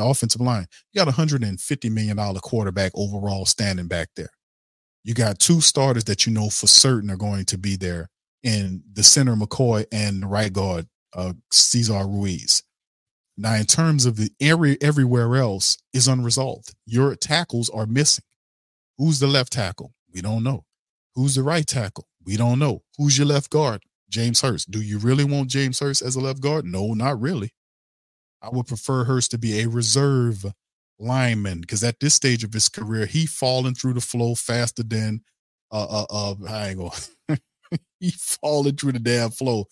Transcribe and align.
the 0.00 0.06
offensive 0.06 0.40
line. 0.40 0.66
You 0.92 1.00
got 1.00 1.08
a 1.08 1.12
hundred 1.12 1.44
and 1.44 1.60
fifty 1.60 1.90
million 1.90 2.16
dollar 2.16 2.40
quarterback 2.40 2.92
overall 2.94 3.46
standing 3.46 3.86
back 3.86 4.08
there. 4.16 4.30
You 5.04 5.14
got 5.14 5.38
two 5.38 5.60
starters 5.60 6.04
that 6.04 6.26
you 6.26 6.32
know 6.32 6.50
for 6.50 6.66
certain 6.66 7.10
are 7.10 7.16
going 7.16 7.44
to 7.46 7.58
be 7.58 7.76
there 7.76 8.08
in 8.42 8.82
the 8.92 9.02
center 9.02 9.34
McCoy 9.34 9.86
and 9.92 10.22
the 10.22 10.26
right 10.26 10.52
guard 10.52 10.86
uh, 11.14 11.34
Cesar 11.50 12.06
Ruiz. 12.06 12.62
Now, 13.36 13.54
in 13.54 13.64
terms 13.64 14.04
of 14.04 14.16
the 14.16 14.30
every 14.40 14.80
everywhere 14.82 15.36
else 15.36 15.78
is 15.94 16.08
unresolved. 16.08 16.74
Your 16.84 17.14
tackles 17.16 17.70
are 17.70 17.86
missing. 17.86 18.24
Who's 18.98 19.18
the 19.18 19.26
left 19.26 19.52
tackle? 19.52 19.94
We 20.12 20.20
don't 20.20 20.44
know. 20.44 20.64
Who's 21.14 21.36
the 21.36 21.42
right 21.42 21.66
tackle? 21.66 22.06
We 22.24 22.36
don't 22.36 22.58
know. 22.58 22.82
Who's 22.98 23.16
your 23.16 23.26
left 23.26 23.50
guard? 23.50 23.82
James 24.10 24.40
Hurst. 24.42 24.70
Do 24.70 24.82
you 24.82 24.98
really 24.98 25.24
want 25.24 25.48
James 25.48 25.78
Hurst 25.78 26.02
as 26.02 26.16
a 26.16 26.20
left 26.20 26.40
guard? 26.40 26.64
No, 26.66 26.92
not 26.92 27.20
really. 27.20 27.52
I 28.42 28.48
would 28.50 28.66
prefer 28.66 29.04
Hurst 29.04 29.30
to 29.32 29.38
be 29.38 29.60
a 29.60 29.68
reserve 29.68 30.44
lineman 30.98 31.60
because 31.60 31.82
at 31.84 32.00
this 32.00 32.14
stage 32.14 32.44
of 32.44 32.52
his 32.52 32.68
career, 32.68 33.06
he 33.06 33.26
falling 33.26 33.74
through 33.74 33.94
the 33.94 34.00
flow 34.00 34.34
faster 34.34 34.82
than 34.82 35.22
uh 35.72 35.86
uh, 35.88 36.06
uh 36.10 36.34
I 36.48 36.68
ain't 36.68 36.78
gonna 36.78 37.38
he 38.00 38.10
falling 38.10 38.76
through 38.76 38.92
the 38.92 38.98
damn 38.98 39.30
flow 39.30 39.66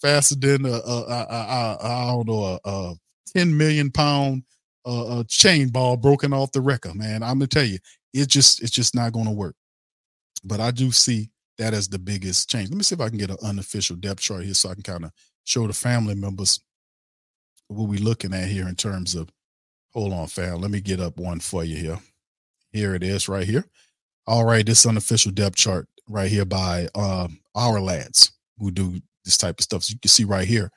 faster 0.00 0.34
than 0.34 0.66
uh, 0.66 0.80
uh, 0.86 1.04
uh, 1.08 1.26
uh, 1.30 1.76
I 1.80 2.06
don't 2.12 2.28
know 2.28 2.44
a, 2.44 2.60
a 2.64 2.94
ten 3.26 3.56
million 3.56 3.90
pound 3.90 4.42
uh, 4.84 5.24
chain 5.28 5.68
ball 5.68 5.96
broken 5.96 6.32
off 6.32 6.52
the 6.52 6.60
wrecker. 6.60 6.94
Man, 6.94 7.22
I'm 7.22 7.38
gonna 7.38 7.46
tell 7.46 7.64
you, 7.64 7.78
it 8.12 8.28
just 8.28 8.62
it's 8.62 8.70
just 8.70 8.94
not 8.94 9.12
gonna 9.12 9.32
work. 9.32 9.56
But 10.44 10.60
I 10.60 10.70
do 10.70 10.92
see 10.92 11.30
that 11.58 11.74
as 11.74 11.88
the 11.88 11.98
biggest 11.98 12.50
change. 12.50 12.68
Let 12.68 12.76
me 12.76 12.82
see 12.82 12.94
if 12.94 13.00
I 13.00 13.08
can 13.08 13.18
get 13.18 13.30
an 13.30 13.38
unofficial 13.42 13.96
depth 13.96 14.20
chart 14.20 14.44
here 14.44 14.54
so 14.54 14.70
I 14.70 14.74
can 14.74 14.82
kind 14.82 15.04
of 15.04 15.12
show 15.44 15.66
the 15.66 15.72
family 15.72 16.14
members 16.14 16.60
what 17.68 17.88
we're 17.88 18.00
looking 18.00 18.34
at 18.34 18.48
here 18.48 18.68
in 18.68 18.76
terms 18.76 19.14
of 19.14 19.30
hold 19.92 20.12
on, 20.12 20.26
fam. 20.26 20.60
Let 20.60 20.70
me 20.70 20.80
get 20.80 21.00
up 21.00 21.16
one 21.16 21.40
for 21.40 21.64
you 21.64 21.76
here. 21.76 21.98
Here 22.70 22.94
it 22.94 23.02
is 23.02 23.28
right 23.28 23.46
here. 23.46 23.64
All 24.26 24.44
right, 24.44 24.66
this 24.66 24.84
unofficial 24.84 25.32
depth 25.32 25.56
chart 25.56 25.88
right 26.08 26.30
here 26.30 26.44
by 26.44 26.88
um, 26.94 27.40
our 27.54 27.80
lads 27.80 28.32
who 28.58 28.70
do 28.70 29.00
this 29.24 29.38
type 29.38 29.58
of 29.58 29.64
stuff. 29.64 29.84
So 29.84 29.92
you 29.92 29.98
can 29.98 30.08
see 30.08 30.24
right 30.24 30.46
here, 30.46 30.70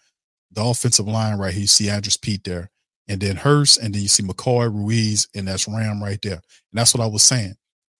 the 0.51 0.63
offensive 0.63 1.07
line 1.07 1.37
right 1.37 1.53
here. 1.53 1.61
You 1.61 1.67
see 1.67 1.89
Andrus 1.89 2.17
Peat 2.17 2.43
there, 2.43 2.69
and 3.07 3.19
then 3.19 3.35
Hurst, 3.35 3.79
and 3.79 3.93
then 3.93 4.01
you 4.01 4.07
see 4.07 4.23
McCoy, 4.23 4.73
Ruiz, 4.73 5.27
and 5.35 5.47
that's 5.47 5.67
Ram 5.67 6.01
right 6.01 6.21
there. 6.21 6.33
And 6.33 6.41
that's 6.73 6.93
what 6.93 7.03
I 7.03 7.07
was 7.07 7.23
saying. 7.23 7.55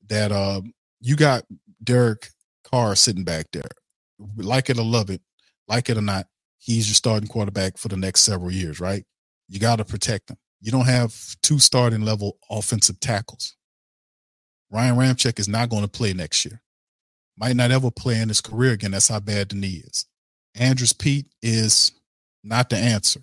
That 0.07 0.31
uh, 0.31 0.61
you 1.01 1.15
got 1.15 1.43
Derek 1.83 2.29
Carr 2.63 2.95
sitting 2.95 3.23
back 3.23 3.47
there. 3.51 3.69
Like 4.37 4.69
it 4.69 4.79
or 4.79 4.83
love 4.83 5.09
it, 5.09 5.21
like 5.67 5.89
it 5.89 5.97
or 5.97 6.01
not, 6.01 6.27
he's 6.59 6.87
your 6.87 6.95
starting 6.95 7.27
quarterback 7.27 7.77
for 7.77 7.87
the 7.87 7.97
next 7.97 8.21
several 8.21 8.51
years, 8.51 8.79
right? 8.79 9.03
You 9.47 9.59
got 9.59 9.77
to 9.77 9.85
protect 9.85 10.29
him. 10.29 10.37
You 10.61 10.71
don't 10.71 10.85
have 10.85 11.15
two 11.41 11.57
starting 11.57 12.01
level 12.01 12.37
offensive 12.49 12.99
tackles. 12.99 13.55
Ryan 14.71 14.95
Ramczyk 14.95 15.39
is 15.39 15.47
not 15.47 15.69
going 15.69 15.81
to 15.81 15.89
play 15.89 16.13
next 16.13 16.45
year. 16.45 16.61
Might 17.37 17.55
not 17.55 17.71
ever 17.71 17.89
play 17.89 18.21
in 18.21 18.27
his 18.27 18.41
career 18.41 18.73
again. 18.73 18.91
That's 18.91 19.07
how 19.07 19.19
bad 19.19 19.49
the 19.49 19.55
knee 19.55 19.81
is. 19.85 20.05
Andrus 20.55 20.93
Peat 20.93 21.27
is 21.41 21.93
not 22.43 22.69
the 22.69 22.77
answer. 22.77 23.21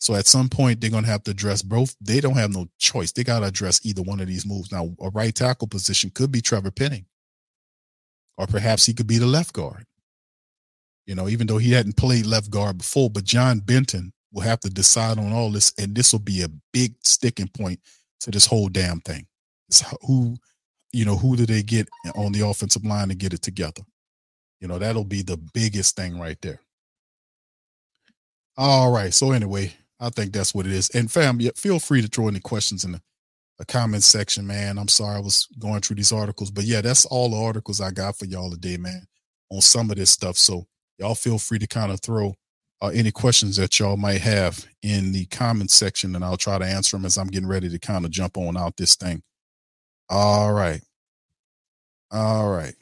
So 0.00 0.14
at 0.14 0.26
some 0.26 0.48
point 0.48 0.80
they're 0.80 0.90
going 0.90 1.04
to 1.04 1.10
have 1.10 1.22
to 1.24 1.30
address 1.30 1.62
both. 1.62 1.94
They 2.00 2.20
don't 2.20 2.36
have 2.36 2.52
no 2.52 2.68
choice. 2.78 3.12
They 3.12 3.22
got 3.22 3.40
to 3.40 3.46
address 3.46 3.80
either 3.84 4.02
one 4.02 4.18
of 4.20 4.26
these 4.26 4.46
moves. 4.46 4.72
Now, 4.72 4.90
a 5.00 5.10
right 5.10 5.34
tackle 5.34 5.68
position 5.68 6.10
could 6.10 6.32
be 6.32 6.40
Trevor 6.40 6.70
Penning, 6.70 7.06
or 8.36 8.46
perhaps 8.46 8.86
he 8.86 8.94
could 8.94 9.06
be 9.06 9.18
the 9.18 9.26
left 9.26 9.52
guard. 9.52 9.84
You 11.10 11.16
know, 11.16 11.28
even 11.28 11.48
though 11.48 11.58
he 11.58 11.72
hadn't 11.72 11.96
played 11.96 12.24
left 12.24 12.52
guard 12.52 12.78
before, 12.78 13.10
but 13.10 13.24
John 13.24 13.58
Benton 13.58 14.12
will 14.32 14.42
have 14.42 14.60
to 14.60 14.70
decide 14.70 15.18
on 15.18 15.32
all 15.32 15.50
this, 15.50 15.72
and 15.76 15.92
this 15.92 16.12
will 16.12 16.20
be 16.20 16.42
a 16.42 16.48
big 16.72 16.94
sticking 17.02 17.48
point 17.48 17.80
to 18.20 18.30
this 18.30 18.46
whole 18.46 18.68
damn 18.68 19.00
thing. 19.00 19.26
It's 19.68 19.82
who, 20.02 20.36
you 20.92 21.04
know, 21.04 21.16
who 21.16 21.34
do 21.34 21.46
they 21.46 21.64
get 21.64 21.88
on 22.14 22.30
the 22.30 22.46
offensive 22.46 22.84
line 22.84 23.08
to 23.08 23.16
get 23.16 23.32
it 23.34 23.42
together? 23.42 23.82
You 24.60 24.68
know, 24.68 24.78
that'll 24.78 25.02
be 25.02 25.22
the 25.22 25.36
biggest 25.36 25.96
thing 25.96 26.16
right 26.16 26.40
there. 26.42 26.60
All 28.56 28.92
right. 28.92 29.12
So 29.12 29.32
anyway, 29.32 29.72
I 29.98 30.10
think 30.10 30.32
that's 30.32 30.54
what 30.54 30.66
it 30.66 30.70
is. 30.70 30.90
And 30.90 31.10
fam, 31.10 31.40
feel 31.56 31.80
free 31.80 32.02
to 32.02 32.06
throw 32.06 32.28
any 32.28 32.38
questions 32.38 32.84
in 32.84 32.92
the, 32.92 33.02
the 33.58 33.64
comment 33.64 34.04
section, 34.04 34.46
man. 34.46 34.78
I'm 34.78 34.86
sorry 34.86 35.16
I 35.16 35.20
was 35.20 35.48
going 35.58 35.80
through 35.80 35.96
these 35.96 36.12
articles, 36.12 36.52
but 36.52 36.66
yeah, 36.66 36.82
that's 36.82 37.04
all 37.04 37.30
the 37.30 37.36
articles 37.36 37.80
I 37.80 37.90
got 37.90 38.16
for 38.16 38.26
y'all 38.26 38.52
today, 38.52 38.76
man, 38.76 39.08
on 39.50 39.60
some 39.60 39.90
of 39.90 39.96
this 39.96 40.10
stuff. 40.10 40.36
So 40.36 40.68
y'all 41.00 41.14
feel 41.14 41.38
free 41.38 41.58
to 41.58 41.66
kind 41.66 41.90
of 41.90 42.00
throw 42.00 42.34
uh, 42.82 42.90
any 42.94 43.10
questions 43.10 43.56
that 43.56 43.78
y'all 43.78 43.96
might 43.96 44.20
have 44.20 44.66
in 44.82 45.12
the 45.12 45.26
comment 45.26 45.70
section, 45.70 46.14
and 46.14 46.24
I'll 46.24 46.36
try 46.36 46.58
to 46.58 46.64
answer 46.64 46.96
them 46.96 47.06
as 47.06 47.18
I'm 47.18 47.26
getting 47.28 47.48
ready 47.48 47.68
to 47.68 47.78
kind 47.78 48.04
of 48.04 48.10
jump 48.10 48.36
on 48.36 48.56
out 48.56 48.76
this 48.76 48.94
thing. 48.96 49.22
All 50.08 50.52
right. 50.52 50.82
All 52.10 52.50
right. 52.50 52.74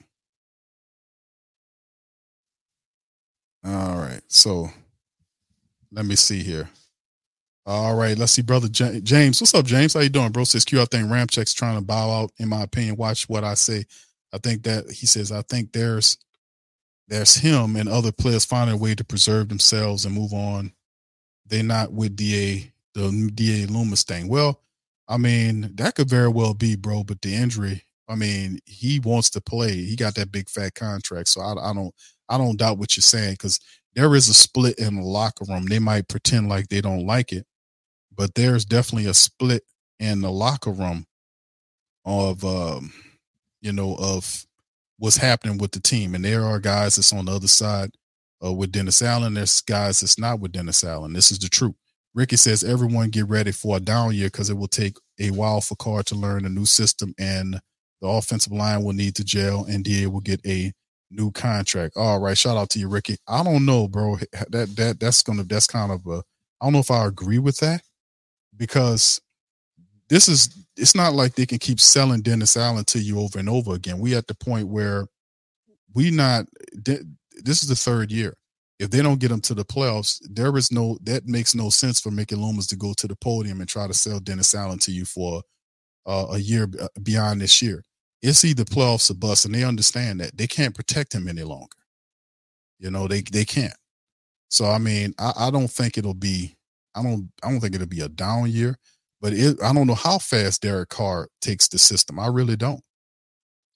All 3.65 3.97
right. 3.97 4.23
So 4.29 4.69
let 5.93 6.05
me 6.05 6.17
see 6.17 6.43
here. 6.43 6.69
All 7.67 7.95
right, 7.95 8.17
let's 8.17 8.33
see, 8.33 8.41
brother 8.41 8.69
James. 8.69 9.43
What's 9.43 9.53
up, 9.53 9.67
James? 9.67 9.93
How 9.93 10.00
you 10.00 10.09
doing, 10.09 10.33
bro? 10.33 10.45
Says 10.45 10.65
Q. 10.65 10.81
I 10.81 10.87
think 10.87 11.06
Ramczyk's 11.09 11.53
trying 11.53 11.79
to 11.79 11.85
bow 11.85 12.11
out. 12.11 12.31
In 12.39 12.49
my 12.49 12.62
opinion, 12.62 12.97
watch 12.97 13.29
what 13.29 13.45
I 13.45 13.53
say. 13.53 13.85
I 14.33 14.39
think 14.39 14.62
that 14.62 14.91
he 14.91 15.05
says. 15.05 15.31
I 15.31 15.43
think 15.43 15.73
there's 15.73 16.17
there's 17.08 17.36
him 17.36 17.76
and 17.76 17.88
other 17.88 18.12
players 18.12 18.44
finding 18.44 18.76
a 18.76 18.78
way 18.78 18.94
to 18.94 19.04
preserve 19.04 19.48
themselves 19.48 20.04
and 20.04 20.14
move 20.14 20.32
on. 20.32 20.72
They're 21.46 21.62
not 21.62 21.92
with 21.92 22.16
Da 22.16 22.70
the 22.94 23.30
Da 23.34 23.66
Loomis 23.66 24.04
thing. 24.04 24.28
Well, 24.28 24.60
I 25.08 25.16
mean 25.16 25.72
that 25.76 25.94
could 25.94 26.08
very 26.10 26.28
well 26.28 26.54
be, 26.54 26.76
bro. 26.76 27.04
But 27.04 27.22
the 27.22 27.34
injury, 27.34 27.82
I 28.08 28.14
mean, 28.14 28.58
he 28.66 29.00
wants 29.00 29.30
to 29.30 29.41
play. 29.41 29.72
He 29.72 29.96
got 29.96 30.14
that 30.16 30.32
big 30.32 30.48
fat 30.50 30.74
contract, 30.74 31.28
so 31.28 31.41
I, 31.41 31.70
I 31.70 31.74
don't 31.74 31.94
I 32.28 32.38
don't 32.38 32.58
doubt 32.58 32.78
what 32.78 32.96
you're 32.96 33.02
saying 33.02 33.32
because 33.32 33.58
there 33.94 34.14
is 34.14 34.28
a 34.28 34.34
split 34.34 34.78
in 34.78 34.96
the 34.96 35.02
locker 35.02 35.44
room. 35.48 35.66
They 35.66 35.78
might 35.78 36.08
pretend 36.08 36.48
like 36.48 36.69
they 36.69 36.80
don't 36.82 37.06
like 37.06 37.32
it, 37.32 37.46
but 38.14 38.34
there's 38.34 38.64
definitely 38.66 39.08
a 39.08 39.14
split 39.14 39.62
in 39.98 40.20
the 40.20 40.30
locker 40.30 40.70
room 40.70 41.06
of 42.04 42.44
um, 42.44 42.92
you 43.62 43.72
know 43.72 43.96
of 43.98 44.46
what's 44.98 45.16
happening 45.16 45.59
with 45.59 45.72
the 45.72 45.81
team. 45.81 46.14
And 46.14 46.25
there 46.25 46.44
are 46.44 46.59
guys 46.59 46.97
that's 46.97 47.12
on 47.12 47.26
the 47.26 47.32
other 47.32 47.48
side 47.48 47.91
uh, 48.44 48.53
with 48.53 48.72
Dennis 48.72 49.03
Allen. 49.03 49.34
There's 49.34 49.60
guys 49.60 50.00
that's 50.00 50.19
not 50.19 50.41
with 50.41 50.53
Dennis 50.53 50.84
Allen. 50.84 51.12
This 51.12 51.31
is 51.32 51.38
the 51.38 51.48
truth. 51.48 51.75
Ricky 52.14 52.36
says 52.36 52.64
everyone 52.64 53.10
get 53.10 53.28
ready 53.28 53.53
for 53.53 53.76
a 53.76 53.81
down 53.81 54.14
year 54.14 54.26
because 54.26 54.50
it 54.50 54.56
will 54.56 54.69
take 54.69 54.97
a 55.20 55.31
while 55.31 55.60
for 55.60 55.76
Carr 55.76 56.03
to 56.04 56.14
learn 56.14 56.44
a 56.44 56.48
new 56.48 56.66
system 56.66 57.14
and 57.19 57.60
the 58.00 58.08
offensive 58.08 58.53
line 58.53 58.82
will 58.82 58.92
need 58.92 59.14
to 59.16 59.25
gel 59.25 59.64
and 59.64 59.84
DA 59.84 60.06
will 60.06 60.20
get 60.20 60.44
a 60.47 60.72
new 61.10 61.31
contract. 61.31 61.97
All 61.97 62.20
right, 62.20 62.37
shout 62.37 62.56
out 62.56 62.70
to 62.70 62.78
you, 62.78 62.88
Ricky. 62.88 63.16
I 63.26 63.42
don't 63.42 63.64
know, 63.64 63.88
bro. 63.88 64.16
That 64.50 64.75
that 64.76 65.00
that's 65.00 65.22
gonna 65.22 65.44
that's 65.44 65.66
kind 65.66 65.92
of 65.92 66.06
a 66.06 66.22
I 66.60 66.66
don't 66.66 66.72
know 66.72 66.78
if 66.81 66.91
I 66.91 67.06
agree 67.06 67.38
with 67.38 67.58
that 67.58 67.82
because 68.56 69.20
this 70.08 70.28
is 70.28 70.66
it's 70.78 70.94
not 70.94 71.15
like 71.15 71.34
they 71.34 71.47
can 71.47 71.59
keep 71.59 71.81
selling 71.81 72.22
Dennis 72.22 72.56
Allen 72.56 72.84
to 72.87 72.99
you 72.99 73.21
over 73.21 73.39
and 73.39 73.49
over 73.49 73.75
again. 73.75 73.99
We 73.99 74.15
at 74.15 74.27
the 74.27 74.34
point 74.34 74.69
where 74.69 75.06
we 75.94 76.11
not 76.11 76.47
this 76.72 77.62
is 77.62 77.69
the 77.69 77.77
third 77.77 78.11
year. 78.11 78.34
If 78.78 78.91
they 78.91 79.03
don't 79.03 79.19
get 79.19 79.33
him 79.33 79.41
to 79.41 79.55
the 79.55 79.65
playoffs, 79.65 80.21
there 80.31 80.56
is 80.56 80.71
no 80.71 80.99
that 81.03 81.27
makes 81.27 81.55
no 81.55 81.69
sense 81.69 82.00
for 82.00 82.11
Mickey 82.11 82.37
Loomis 82.37 82.69
to 82.69 82.77
go 82.77 82.94
to 82.94 83.09
the 83.09 83.17
podium 83.17 83.61
and 83.61 83.69
try 83.69 83.87
to 83.87 83.94
sell 83.94 84.21
Dennis 84.21 84.55
Allen 84.55 84.78
to 84.81 84.93
you 84.93 85.05
for 85.05 85.43
uh, 86.06 86.27
a 86.33 86.38
year 86.38 86.69
uh, 86.81 86.88
beyond 87.03 87.41
this 87.41 87.61
year 87.61 87.83
it's 88.22 88.44
either 88.44 88.65
playoffs 88.65 89.11
or 89.11 89.15
bust, 89.15 89.44
and 89.44 89.55
they 89.55 89.65
understand 89.65 90.21
that 90.21 90.37
they 90.37 90.47
can't 90.47 90.75
protect 90.75 91.15
him 91.15 91.28
any 91.28 91.43
longer. 91.43 91.77
You 92.78 92.91
know, 92.91 93.06
they 93.06 93.22
they 93.22 93.44
can't. 93.44 93.75
So 94.49 94.67
I 94.67 94.78
mean, 94.78 95.15
I, 95.19 95.33
I 95.37 95.50
don't 95.50 95.71
think 95.71 95.99
it'll 95.99 96.15
be. 96.15 96.56
I 96.94 97.03
don't. 97.03 97.31
I 97.43 97.50
don't 97.50 97.61
think 97.61 97.75
it'll 97.75 97.87
be 97.87 98.00
a 98.00 98.09
down 98.09 98.50
year, 98.50 98.77
but 99.21 99.33
it, 99.33 99.62
I 99.62 99.73
don't 99.73 99.87
know 99.87 99.94
how 99.94 100.19
fast 100.19 100.62
Derek 100.62 100.88
Carr 100.88 101.29
takes 101.41 101.69
the 101.69 101.79
system. 101.79 102.19
I 102.19 102.29
really 102.29 102.56
don't. 102.56 102.82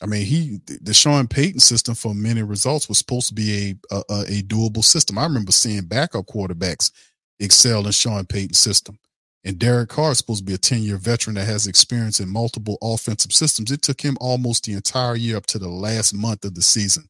I 0.01 0.07
mean, 0.07 0.27
he 0.27 0.59
the 0.81 0.93
Sean 0.93 1.29
Payton 1.29 1.61
system 1.61 1.95
for 1.95 2.15
many 2.15 2.43
results 2.43 2.89
was 2.89 2.99
supposed 2.99 3.29
to 3.29 3.35
be 3.35 3.77
a, 3.91 3.97
a 4.09 4.21
a 4.23 4.43
doable 4.43 4.85
system. 4.85 5.17
I 5.17 5.25
remember 5.25 5.53
seeing 5.53 5.85
backup 5.85 6.27
quarterbacks 6.27 6.91
excel 7.39 7.87
in 7.87 7.93
Sean 7.93 8.27
Payton's 8.27 8.59
system. 8.59 8.99
And 9.45 9.59
Derek 9.59 9.89
Carr 9.89 10.13
is 10.13 10.19
supposed 10.19 10.41
to 10.41 10.45
be 10.45 10.55
a 10.55 10.59
10 10.59 10.83
year 10.83 10.97
veteran 10.97 11.35
that 11.35 11.47
has 11.47 11.67
experience 11.67 12.21
in 12.21 12.29
multiple 12.29 12.79
offensive 12.81 13.33
systems. 13.33 13.73
It 13.73 13.83
took 13.83 14.01
him 14.01 14.17
almost 14.21 14.65
the 14.65 14.73
entire 14.73 15.17
year 15.17 15.37
up 15.37 15.47
to 15.47 15.59
the 15.59 15.69
last 15.69 16.15
month 16.15 16.45
of 16.45 16.55
the 16.55 16.63
season 16.63 17.09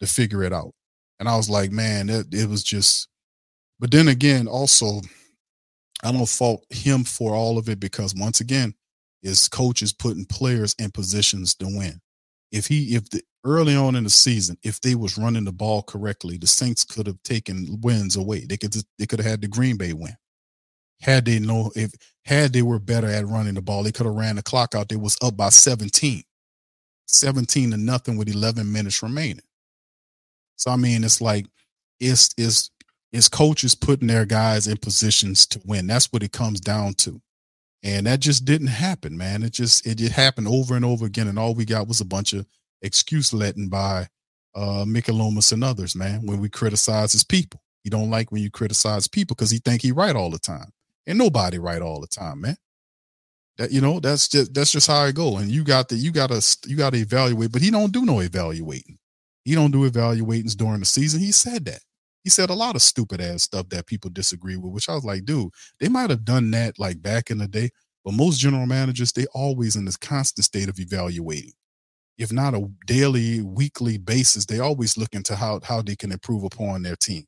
to 0.00 0.06
figure 0.06 0.42
it 0.42 0.52
out. 0.52 0.72
And 1.18 1.28
I 1.28 1.36
was 1.36 1.48
like, 1.48 1.70
man, 1.70 2.10
it, 2.10 2.26
it 2.32 2.48
was 2.48 2.62
just, 2.62 3.08
but 3.78 3.90
then 3.90 4.08
again, 4.08 4.46
also, 4.46 5.00
I 6.02 6.12
don't 6.12 6.28
fault 6.28 6.64
him 6.70 7.04
for 7.04 7.34
all 7.34 7.58
of 7.58 7.68
it 7.68 7.80
because 7.80 8.14
once 8.14 8.40
again, 8.40 8.74
his 9.22 9.48
coach 9.48 9.82
is 9.82 9.92
putting 9.92 10.24
players 10.26 10.74
in 10.78 10.90
positions 10.90 11.54
to 11.56 11.66
win. 11.66 12.00
If 12.50 12.66
he, 12.66 12.96
if 12.96 13.08
the 13.10 13.22
early 13.44 13.76
on 13.76 13.96
in 13.96 14.04
the 14.04 14.10
season, 14.10 14.58
if 14.62 14.80
they 14.80 14.94
was 14.94 15.18
running 15.18 15.44
the 15.44 15.52
ball 15.52 15.82
correctly, 15.82 16.38
the 16.38 16.46
Saints 16.46 16.84
could 16.84 17.06
have 17.06 17.22
taken 17.22 17.80
wins 17.82 18.16
away. 18.16 18.44
They 18.46 18.56
could, 18.56 18.74
they 18.98 19.06
could 19.06 19.20
have 19.20 19.30
had 19.30 19.40
the 19.40 19.48
Green 19.48 19.76
Bay 19.76 19.92
win 19.92 20.16
Had 21.00 21.24
they 21.24 21.38
know 21.38 21.70
if 21.76 21.92
had 22.24 22.52
they 22.52 22.62
were 22.62 22.78
better 22.78 23.08
at 23.08 23.26
running 23.26 23.54
the 23.54 23.62
ball, 23.62 23.82
they 23.84 23.92
could 23.92 24.06
have 24.06 24.14
ran 24.14 24.36
the 24.36 24.42
clock 24.42 24.74
out. 24.74 24.88
They 24.88 24.96
was 24.96 25.16
up 25.22 25.36
by 25.36 25.50
17. 25.50 26.22
17 27.08 27.70
to 27.72 27.76
nothing 27.76 28.16
with 28.16 28.28
11 28.28 28.70
minutes 28.72 29.02
remaining. 29.02 29.42
So 30.56 30.70
I 30.70 30.76
mean, 30.76 31.04
it's 31.04 31.20
like 31.20 31.46
it's 32.00 32.30
it's 32.38 32.70
it's 33.12 33.28
coaches 33.28 33.74
putting 33.74 34.08
their 34.08 34.24
guys 34.24 34.66
in 34.66 34.78
positions 34.78 35.46
to 35.46 35.60
win. 35.64 35.86
That's 35.86 36.12
what 36.12 36.22
it 36.22 36.32
comes 36.32 36.60
down 36.60 36.94
to. 36.94 37.20
And 37.82 38.06
that 38.06 38.20
just 38.20 38.44
didn't 38.44 38.68
happen, 38.68 39.16
man. 39.16 39.42
It 39.42 39.52
just 39.52 39.86
it 39.86 39.96
just 39.96 40.12
happened 40.12 40.48
over 40.48 40.76
and 40.76 40.84
over 40.84 41.04
again. 41.04 41.28
And 41.28 41.38
all 41.38 41.54
we 41.54 41.64
got 41.64 41.88
was 41.88 42.00
a 42.00 42.06
bunch 42.06 42.32
of 42.32 42.46
excuse 42.80 43.32
letting 43.32 43.68
by 43.68 44.08
uh 44.54 44.84
Mickey 44.86 45.12
and 45.12 45.64
others, 45.64 45.96
man, 45.96 46.24
when 46.24 46.40
we 46.40 46.48
criticize 46.48 47.12
his 47.12 47.24
people. 47.24 47.60
He 47.82 47.90
don't 47.90 48.10
like 48.10 48.30
when 48.30 48.42
you 48.42 48.50
criticize 48.50 49.08
people 49.08 49.34
because 49.34 49.50
he 49.50 49.58
think 49.58 49.82
he 49.82 49.92
right 49.92 50.14
all 50.14 50.30
the 50.30 50.38
time. 50.38 50.70
And 51.06 51.18
nobody 51.18 51.58
right 51.58 51.82
all 51.82 52.00
the 52.00 52.06
time, 52.06 52.42
man. 52.42 52.56
That 53.58 53.72
you 53.72 53.80
know, 53.80 54.00
that's 54.00 54.28
just 54.28 54.54
that's 54.54 54.70
just 54.72 54.86
how 54.86 55.00
I 55.00 55.12
go. 55.12 55.36
And 55.36 55.50
you 55.50 55.64
got 55.64 55.88
to 55.90 55.96
you 55.96 56.12
gotta 56.12 56.40
you 56.66 56.76
gotta 56.76 56.98
evaluate, 56.98 57.52
but 57.52 57.62
he 57.62 57.70
don't 57.70 57.92
do 57.92 58.06
no 58.06 58.20
evaluating. 58.20 58.98
He 59.44 59.54
don't 59.56 59.72
do 59.72 59.90
evaluatings 59.90 60.56
during 60.56 60.78
the 60.78 60.86
season. 60.86 61.20
He 61.20 61.32
said 61.32 61.64
that. 61.64 61.80
He 62.24 62.30
said 62.30 62.50
a 62.50 62.54
lot 62.54 62.76
of 62.76 62.82
stupid 62.82 63.20
ass 63.20 63.42
stuff 63.42 63.68
that 63.70 63.86
people 63.86 64.10
disagree 64.10 64.56
with, 64.56 64.72
which 64.72 64.88
I 64.88 64.94
was 64.94 65.04
like, 65.04 65.24
dude, 65.24 65.50
they 65.80 65.88
might 65.88 66.10
have 66.10 66.24
done 66.24 66.50
that 66.52 66.78
like 66.78 67.02
back 67.02 67.30
in 67.30 67.38
the 67.38 67.48
day, 67.48 67.70
but 68.04 68.14
most 68.14 68.38
general 68.38 68.66
managers, 68.66 69.12
they 69.12 69.26
always 69.34 69.76
in 69.76 69.84
this 69.84 69.96
constant 69.96 70.44
state 70.44 70.68
of 70.68 70.78
evaluating. 70.78 71.52
If 72.18 72.32
not 72.32 72.54
a 72.54 72.68
daily, 72.86 73.42
weekly 73.42 73.98
basis, 73.98 74.46
they 74.46 74.60
always 74.60 74.96
look 74.96 75.14
into 75.14 75.34
how 75.34 75.60
how 75.64 75.82
they 75.82 75.96
can 75.96 76.12
improve 76.12 76.44
upon 76.44 76.82
their 76.82 76.96
team, 76.96 77.24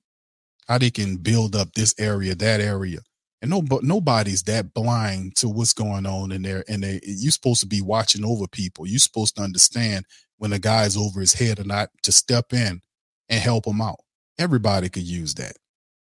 how 0.69 0.79
they 0.79 0.91
can 0.91 1.17
build 1.17 1.57
up 1.57 1.73
this 1.73 1.95
area, 1.99 2.35
that 2.37 2.61
area. 2.61 3.01
And 3.43 3.51
no, 3.51 3.61
but 3.61 3.83
nobody's 3.85 4.43
that 4.45 4.73
blind 4.73 5.37
to 5.37 5.49
what's 5.49 5.75
going 5.75 6.07
on 6.07 6.33
in 6.33 6.43
there. 6.43 6.65
And 6.69 6.83
they, 6.83 7.01
you're 7.05 7.31
supposed 7.31 7.61
to 7.61 7.67
be 7.67 7.83
watching 7.83 8.25
over 8.25 8.47
people. 8.47 8.87
You're 8.87 8.99
supposed 8.99 9.37
to 9.37 9.43
understand 9.43 10.07
when 10.39 10.53
a 10.53 10.59
guy's 10.59 10.97
over 10.97 11.21
his 11.21 11.35
head 11.35 11.61
or 11.61 11.65
not 11.65 11.91
to 12.05 12.13
step 12.13 12.53
in 12.53 12.81
and 13.29 13.41
help 13.41 13.67
him 13.67 13.83
out. 13.83 14.01
Everybody 14.39 14.89
could 14.89 15.05
use 15.05 15.35
that. 15.35 15.57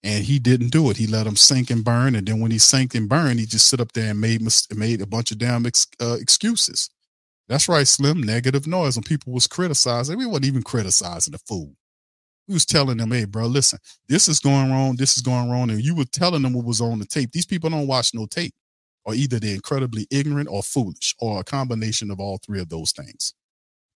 And 0.02 0.24
he 0.24 0.38
didn't 0.38 0.68
do 0.68 0.90
it. 0.90 0.96
He 0.96 1.06
let 1.06 1.26
him 1.26 1.36
sink 1.36 1.70
and 1.70 1.84
burn. 1.84 2.14
And 2.14 2.26
then 2.26 2.40
when 2.40 2.50
he 2.50 2.58
sank 2.58 2.94
and 2.94 3.08
burned, 3.08 3.40
he 3.40 3.46
just 3.46 3.68
sit 3.68 3.80
up 3.80 3.92
there 3.92 4.10
and 4.10 4.20
made 4.20 4.40
made 4.74 5.00
a 5.00 5.06
bunch 5.06 5.32
of 5.32 5.38
damn 5.38 5.66
ex, 5.66 5.86
uh, 6.00 6.16
excuses. 6.20 6.90
That's 7.48 7.68
right, 7.68 7.86
Slim. 7.86 8.20
Negative 8.20 8.66
noise. 8.66 8.96
When 8.96 9.04
people 9.04 9.32
was 9.32 9.46
criticizing, 9.46 10.18
we 10.18 10.26
wasn't 10.26 10.46
even 10.46 10.62
criticizing 10.62 11.32
the 11.32 11.38
fool. 11.38 11.74
We 12.46 12.54
was 12.54 12.66
telling 12.66 12.98
them, 12.98 13.10
hey, 13.10 13.24
bro, 13.24 13.46
listen, 13.46 13.80
this 14.08 14.28
is 14.28 14.38
going 14.38 14.70
wrong. 14.70 14.96
This 14.96 15.16
is 15.16 15.22
going 15.22 15.50
wrong. 15.50 15.70
And 15.70 15.82
you 15.82 15.96
were 15.96 16.04
telling 16.04 16.42
them 16.42 16.52
what 16.52 16.64
was 16.64 16.80
on 16.80 17.00
the 17.00 17.06
tape. 17.06 17.32
These 17.32 17.46
people 17.46 17.70
don't 17.70 17.88
watch 17.88 18.14
no 18.14 18.26
tape. 18.26 18.54
Or 19.04 19.14
either 19.14 19.38
they're 19.38 19.54
incredibly 19.54 20.06
ignorant 20.10 20.48
or 20.50 20.62
foolish, 20.62 21.14
or 21.20 21.40
a 21.40 21.44
combination 21.44 22.10
of 22.10 22.18
all 22.20 22.38
three 22.44 22.60
of 22.60 22.68
those 22.68 22.92
things 22.92 23.34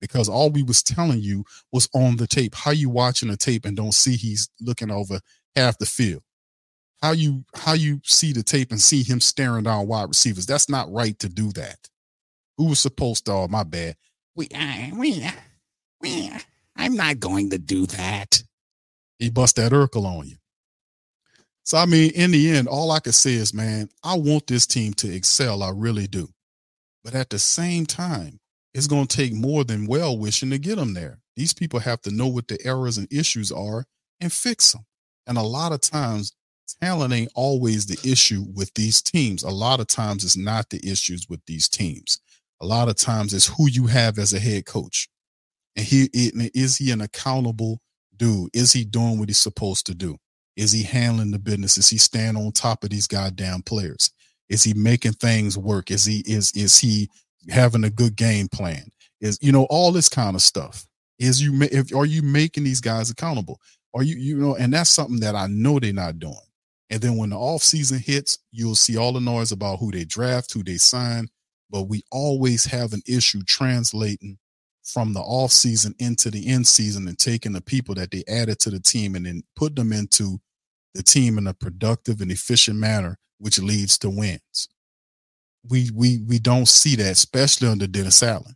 because 0.02 0.30
all 0.30 0.50
we 0.50 0.64
was 0.64 0.84
telling 0.84 1.22
you 1.22 1.44
was 1.72 1.90
on 1.94 2.18
the 2.18 2.28
tape. 2.28 2.56
How 2.56 2.72
you 2.72 2.90
watching 2.90 3.30
the 3.30 3.38
tape 3.38 3.66
and 3.66 3.76
don't 3.76 3.94
see 3.94 4.16
he's 4.16 4.50
looking 4.62 4.92
over 4.92 5.20
half 5.56 5.78
the 5.78 5.86
field? 5.86 6.24
How 7.02 7.12
you 7.12 7.46
how 7.56 7.74
you 7.74 8.02
see 8.04 8.34
the 8.34 8.44
tape 8.44 8.72
and 8.72 8.82
see 8.82 9.04
him 9.04 9.22
staring 9.22 9.64
down 9.64 9.88
wide 9.88 10.10
receivers? 10.10 10.46
That's 10.46 10.70
not 10.70 10.92
right 10.92 11.18
to 11.20 11.30
do 11.30 11.52
that. 11.54 11.90
Who 12.58 12.66
was 12.66 12.80
supposed 12.80 13.26
to? 13.26 13.32
Oh, 13.32 13.48
my 13.48 13.64
bad. 13.64 13.96
We 14.36 14.50
uh, 14.54 14.96
we 14.96 15.24
uh, 15.24 15.32
we. 16.02 16.30
Uh, 16.30 16.40
I'm 16.76 16.96
not 16.96 17.20
going 17.20 17.50
to 17.52 17.58
do 17.58 17.86
that. 17.88 18.44
He 19.18 19.30
bust 19.30 19.58
that 19.58 19.74
Urkel 19.74 20.06
on 20.06 20.28
you. 20.28 20.38
So 21.64 21.78
I 21.78 21.86
mean, 21.86 22.12
in 22.12 22.32
the 22.32 22.50
end, 22.52 22.68
all 22.68 22.92
I 22.92 23.00
can 23.00 23.12
say 23.12 23.34
is, 23.34 23.54
man, 23.54 23.90
I 24.04 24.18
want 24.18 24.48
this 24.48 24.66
team 24.66 24.94
to 24.96 25.14
excel. 25.14 25.62
I 25.62 25.70
really 25.70 26.08
do. 26.08 26.30
But 27.04 27.16
at 27.16 27.30
the 27.30 27.40
same 27.40 27.86
time, 27.86 28.40
it's 28.74 28.88
going 28.88 29.08
to 29.08 29.18
take 29.18 29.34
more 29.34 29.64
than 29.64 29.88
well 29.88 30.18
wishing 30.18 30.50
to 30.52 30.58
get 30.58 30.78
them 30.78 30.94
there. 30.94 31.20
These 31.36 31.54
people 31.54 31.80
have 31.80 32.02
to 32.02 32.12
know 32.12 32.28
what 32.28 32.48
the 32.48 32.60
errors 32.66 32.98
and 32.98 33.12
issues 33.12 33.52
are 33.52 33.86
and 34.20 34.32
fix 34.32 34.74
them. 34.74 34.86
And 35.26 35.38
a 35.38 35.44
lot 35.44 35.72
of 35.72 35.82
times, 35.82 36.34
talent 36.82 37.14
ain't 37.14 37.32
always 37.34 37.86
the 37.86 37.98
issue 38.10 38.46
with 38.54 38.74
these 38.76 39.02
teams. 39.02 39.44
A 39.44 39.50
lot 39.50 39.80
of 39.80 39.88
times, 39.88 40.24
it's 40.24 40.38
not 40.38 40.70
the 40.70 40.80
issues 40.88 41.28
with 41.30 41.42
these 41.48 41.68
teams. 41.68 42.20
A 42.62 42.66
lot 42.66 42.90
of 42.90 42.96
times, 42.96 43.34
it's 43.34 43.48
who 43.48 43.70
you 43.70 43.88
have 43.88 44.20
as 44.20 44.34
a 44.34 44.40
head 44.40 44.66
coach. 44.66 45.10
And 45.76 45.86
he 45.86 46.10
is 46.14 46.78
he 46.78 46.92
an 46.92 47.02
accountable 47.02 47.80
dude? 48.16 48.50
Is 48.54 48.74
he 48.74 48.84
doing 48.84 49.18
what 49.18 49.30
he's 49.30 49.38
supposed 49.38 49.86
to 49.88 49.96
do? 49.96 50.18
Is 50.56 50.72
he 50.72 50.84
handling 50.84 51.32
the 51.32 51.40
business? 51.40 51.78
Is 51.78 51.90
he 51.90 51.98
staying 51.98 52.36
on 52.36 52.52
top 52.52 52.84
of 52.84 52.90
these 52.90 53.08
goddamn 53.08 53.62
players? 53.62 54.12
Is 54.50 54.64
he 54.64 54.74
making 54.74 55.14
things 55.14 55.58
work? 55.58 55.90
Is 55.90 56.06
he 56.06 56.20
is 56.26 56.52
is 56.52 56.80
he 56.80 57.10
having 57.50 57.84
a 57.84 57.90
good 57.90 58.16
game 58.16 58.48
plan 58.48 58.90
is 59.22 59.38
you 59.42 59.52
know 59.52 59.66
all 59.70 59.92
this 59.92 60.10
kind 60.10 60.36
of 60.36 60.42
stuff 60.42 60.86
is 61.20 61.42
you 61.42 61.62
if 61.64 61.94
are 61.94 62.06
you 62.06 62.22
making 62.22 62.64
these 62.64 62.82
guys 62.82 63.10
accountable? 63.10 63.60
Are 63.94 64.04
you 64.04 64.16
you 64.16 64.38
know 64.38 64.56
and 64.56 64.74
that's 64.74 64.90
something 64.90 65.20
that 65.22 65.36
i 65.36 65.48
know 65.48 65.80
they're 65.80 65.94
not 65.94 66.20
doing. 66.20 66.36
And 66.92 67.02
then 67.02 67.18
when 67.18 67.30
the 67.30 67.38
off 67.38 67.62
season 67.62 68.00
hits 68.00 68.40
you'll 68.52 68.76
see 68.76 68.98
all 68.98 69.14
the 69.14 69.20
noise 69.20 69.52
about 69.52 69.80
who 69.80 69.92
they 69.92 70.06
draft 70.06 70.54
who 70.54 70.64
they 70.64 70.78
sign 70.78 71.28
but 71.70 71.84
we 71.84 72.04
always 72.12 72.66
have 72.66 72.94
an 72.94 73.02
issue 73.08 73.42
translating 73.46 74.38
from 74.84 75.14
the 75.14 75.20
off 75.20 75.52
season 75.52 75.94
into 76.00 76.32
the 76.32 76.48
end 76.48 76.66
season 76.66 77.08
and 77.08 77.20
taking 77.20 77.54
the 77.54 77.62
people 77.62 77.94
that 77.94 78.10
they 78.10 78.24
added 78.28 78.60
to 78.60 78.72
the 78.72 78.80
team 78.80 79.16
and 79.16 79.26
then 79.26 79.44
put 79.56 79.76
them 79.76 79.94
into 79.94 80.40
the 80.96 81.04
team 81.04 81.38
in 81.38 81.46
a 81.46 81.54
productive 81.54 82.22
and 82.22 82.32
efficient 82.32 82.78
manner 82.78 83.18
which 83.38 83.60
leads 83.60 83.98
to 83.98 84.10
wins 84.10 84.70
we 85.68 85.90
we 85.94 86.20
we 86.28 86.40
don't 86.40 86.68
see 86.68 86.96
that, 86.96 87.12
especially 87.12 87.68
under 87.68 87.88
Dennis 87.88 88.24
Allen. 88.24 88.56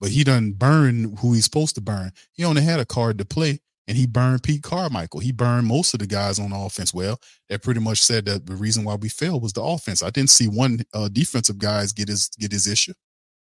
But 0.00 0.10
he 0.10 0.24
doesn't 0.24 0.58
burn 0.58 1.16
who 1.18 1.32
he's 1.32 1.44
supposed 1.44 1.74
to 1.76 1.80
burn. 1.80 2.12
He 2.32 2.44
only 2.44 2.62
had 2.62 2.80
a 2.80 2.84
card 2.84 3.18
to 3.18 3.24
play, 3.24 3.60
and 3.86 3.96
he 3.96 4.06
burned 4.06 4.42
Pete 4.42 4.62
Carmichael. 4.62 5.20
He 5.20 5.32
burned 5.32 5.66
most 5.66 5.94
of 5.94 6.00
the 6.00 6.06
guys 6.06 6.38
on 6.38 6.52
offense. 6.52 6.92
Well, 6.92 7.18
that 7.48 7.62
pretty 7.62 7.80
much 7.80 8.02
said 8.02 8.24
that 8.26 8.46
the 8.46 8.56
reason 8.56 8.84
why 8.84 8.96
we 8.96 9.08
failed 9.08 9.42
was 9.42 9.52
the 9.52 9.62
offense. 9.62 10.02
I 10.02 10.10
didn't 10.10 10.30
see 10.30 10.48
one 10.48 10.80
uh, 10.92 11.08
defensive 11.08 11.58
guys 11.58 11.92
get 11.92 12.08
his 12.08 12.28
get 12.38 12.52
his 12.52 12.66
issue. 12.66 12.94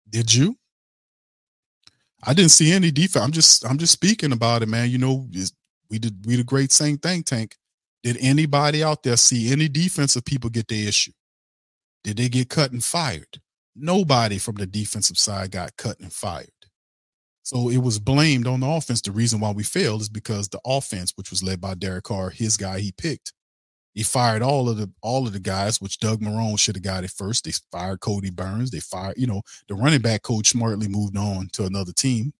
Did 0.08 0.34
you? 0.34 0.56
I 2.24 2.34
didn't 2.34 2.50
see 2.50 2.72
any 2.72 2.90
defense. 2.90 3.24
I'm 3.24 3.32
just 3.32 3.66
I'm 3.66 3.78
just 3.78 3.92
speaking 3.92 4.32
about 4.32 4.62
it, 4.62 4.68
man. 4.68 4.90
You 4.90 4.98
know, 4.98 5.28
we 5.90 5.98
did 5.98 6.26
we 6.26 6.36
the 6.36 6.44
great 6.44 6.72
same 6.72 6.98
thing 6.98 7.22
tank. 7.22 7.56
Did 8.02 8.16
anybody 8.20 8.82
out 8.84 9.02
there 9.02 9.16
see 9.16 9.52
any 9.52 9.68
defensive 9.68 10.24
people 10.24 10.50
get 10.50 10.68
their 10.68 10.88
issue? 10.88 11.12
Did 12.04 12.16
they 12.16 12.28
get 12.28 12.48
cut 12.48 12.72
and 12.72 12.84
fired? 12.84 13.40
Nobody 13.74 14.38
from 14.38 14.56
the 14.56 14.66
defensive 14.66 15.18
side 15.18 15.50
got 15.50 15.76
cut 15.76 16.00
and 16.00 16.12
fired. 16.12 16.48
So 17.42 17.70
it 17.70 17.78
was 17.78 17.98
blamed 17.98 18.46
on 18.46 18.60
the 18.60 18.66
offense. 18.66 19.00
The 19.00 19.10
reason 19.10 19.40
why 19.40 19.52
we 19.52 19.62
failed 19.62 20.02
is 20.02 20.08
because 20.08 20.48
the 20.48 20.60
offense, 20.66 21.12
which 21.16 21.30
was 21.30 21.42
led 21.42 21.60
by 21.60 21.74
Derek 21.74 22.04
Carr, 22.04 22.30
his 22.30 22.56
guy 22.58 22.80
he 22.80 22.92
picked, 22.92 23.32
he 23.98 24.04
fired 24.04 24.42
all 24.42 24.68
of 24.68 24.76
the 24.76 24.88
all 25.00 25.26
of 25.26 25.32
the 25.32 25.40
guys, 25.40 25.80
which 25.80 25.98
Doug 25.98 26.20
Marrone 26.20 26.56
should 26.56 26.76
have 26.76 26.84
got 26.84 27.02
it 27.02 27.10
first. 27.10 27.44
They 27.44 27.52
fired 27.72 27.98
Cody 27.98 28.30
Burns. 28.30 28.70
They 28.70 28.78
fired, 28.78 29.16
you 29.16 29.26
know, 29.26 29.42
the 29.66 29.74
running 29.74 30.00
back 30.00 30.22
coach 30.22 30.50
smartly 30.50 30.86
moved 30.86 31.16
on 31.16 31.48
to 31.54 31.64
another 31.64 31.90
team. 31.92 32.32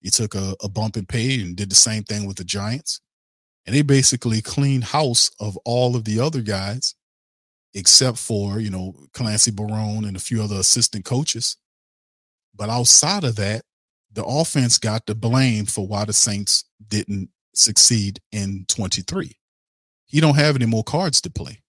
He 0.00 0.10
took 0.10 0.34
a, 0.34 0.56
a 0.60 0.68
bump 0.68 0.96
in 0.96 1.06
pay 1.06 1.40
and 1.40 1.54
did 1.54 1.70
the 1.70 1.76
same 1.76 2.02
thing 2.02 2.26
with 2.26 2.38
the 2.38 2.42
Giants. 2.44 3.00
And 3.66 3.76
they 3.76 3.82
basically 3.82 4.42
cleaned 4.42 4.82
house 4.82 5.30
of 5.38 5.56
all 5.58 5.94
of 5.94 6.02
the 6.02 6.18
other 6.18 6.40
guys 6.40 6.95
except 7.76 8.16
for, 8.16 8.58
you 8.58 8.70
know, 8.70 8.94
Clancy 9.12 9.50
Barone 9.50 10.06
and 10.06 10.16
a 10.16 10.20
few 10.20 10.42
other 10.42 10.56
assistant 10.56 11.04
coaches. 11.04 11.58
But 12.54 12.70
outside 12.70 13.22
of 13.22 13.36
that, 13.36 13.62
the 14.10 14.24
offense 14.24 14.78
got 14.78 15.04
the 15.04 15.14
blame 15.14 15.66
for 15.66 15.86
why 15.86 16.06
the 16.06 16.14
Saints 16.14 16.64
didn't 16.88 17.28
succeed 17.54 18.18
in 18.32 18.64
23. 18.68 19.30
He 20.06 20.20
don't 20.20 20.36
have 20.36 20.56
any 20.56 20.64
more 20.64 20.84
cards 20.84 21.20
to 21.20 21.30
play. 21.30 21.60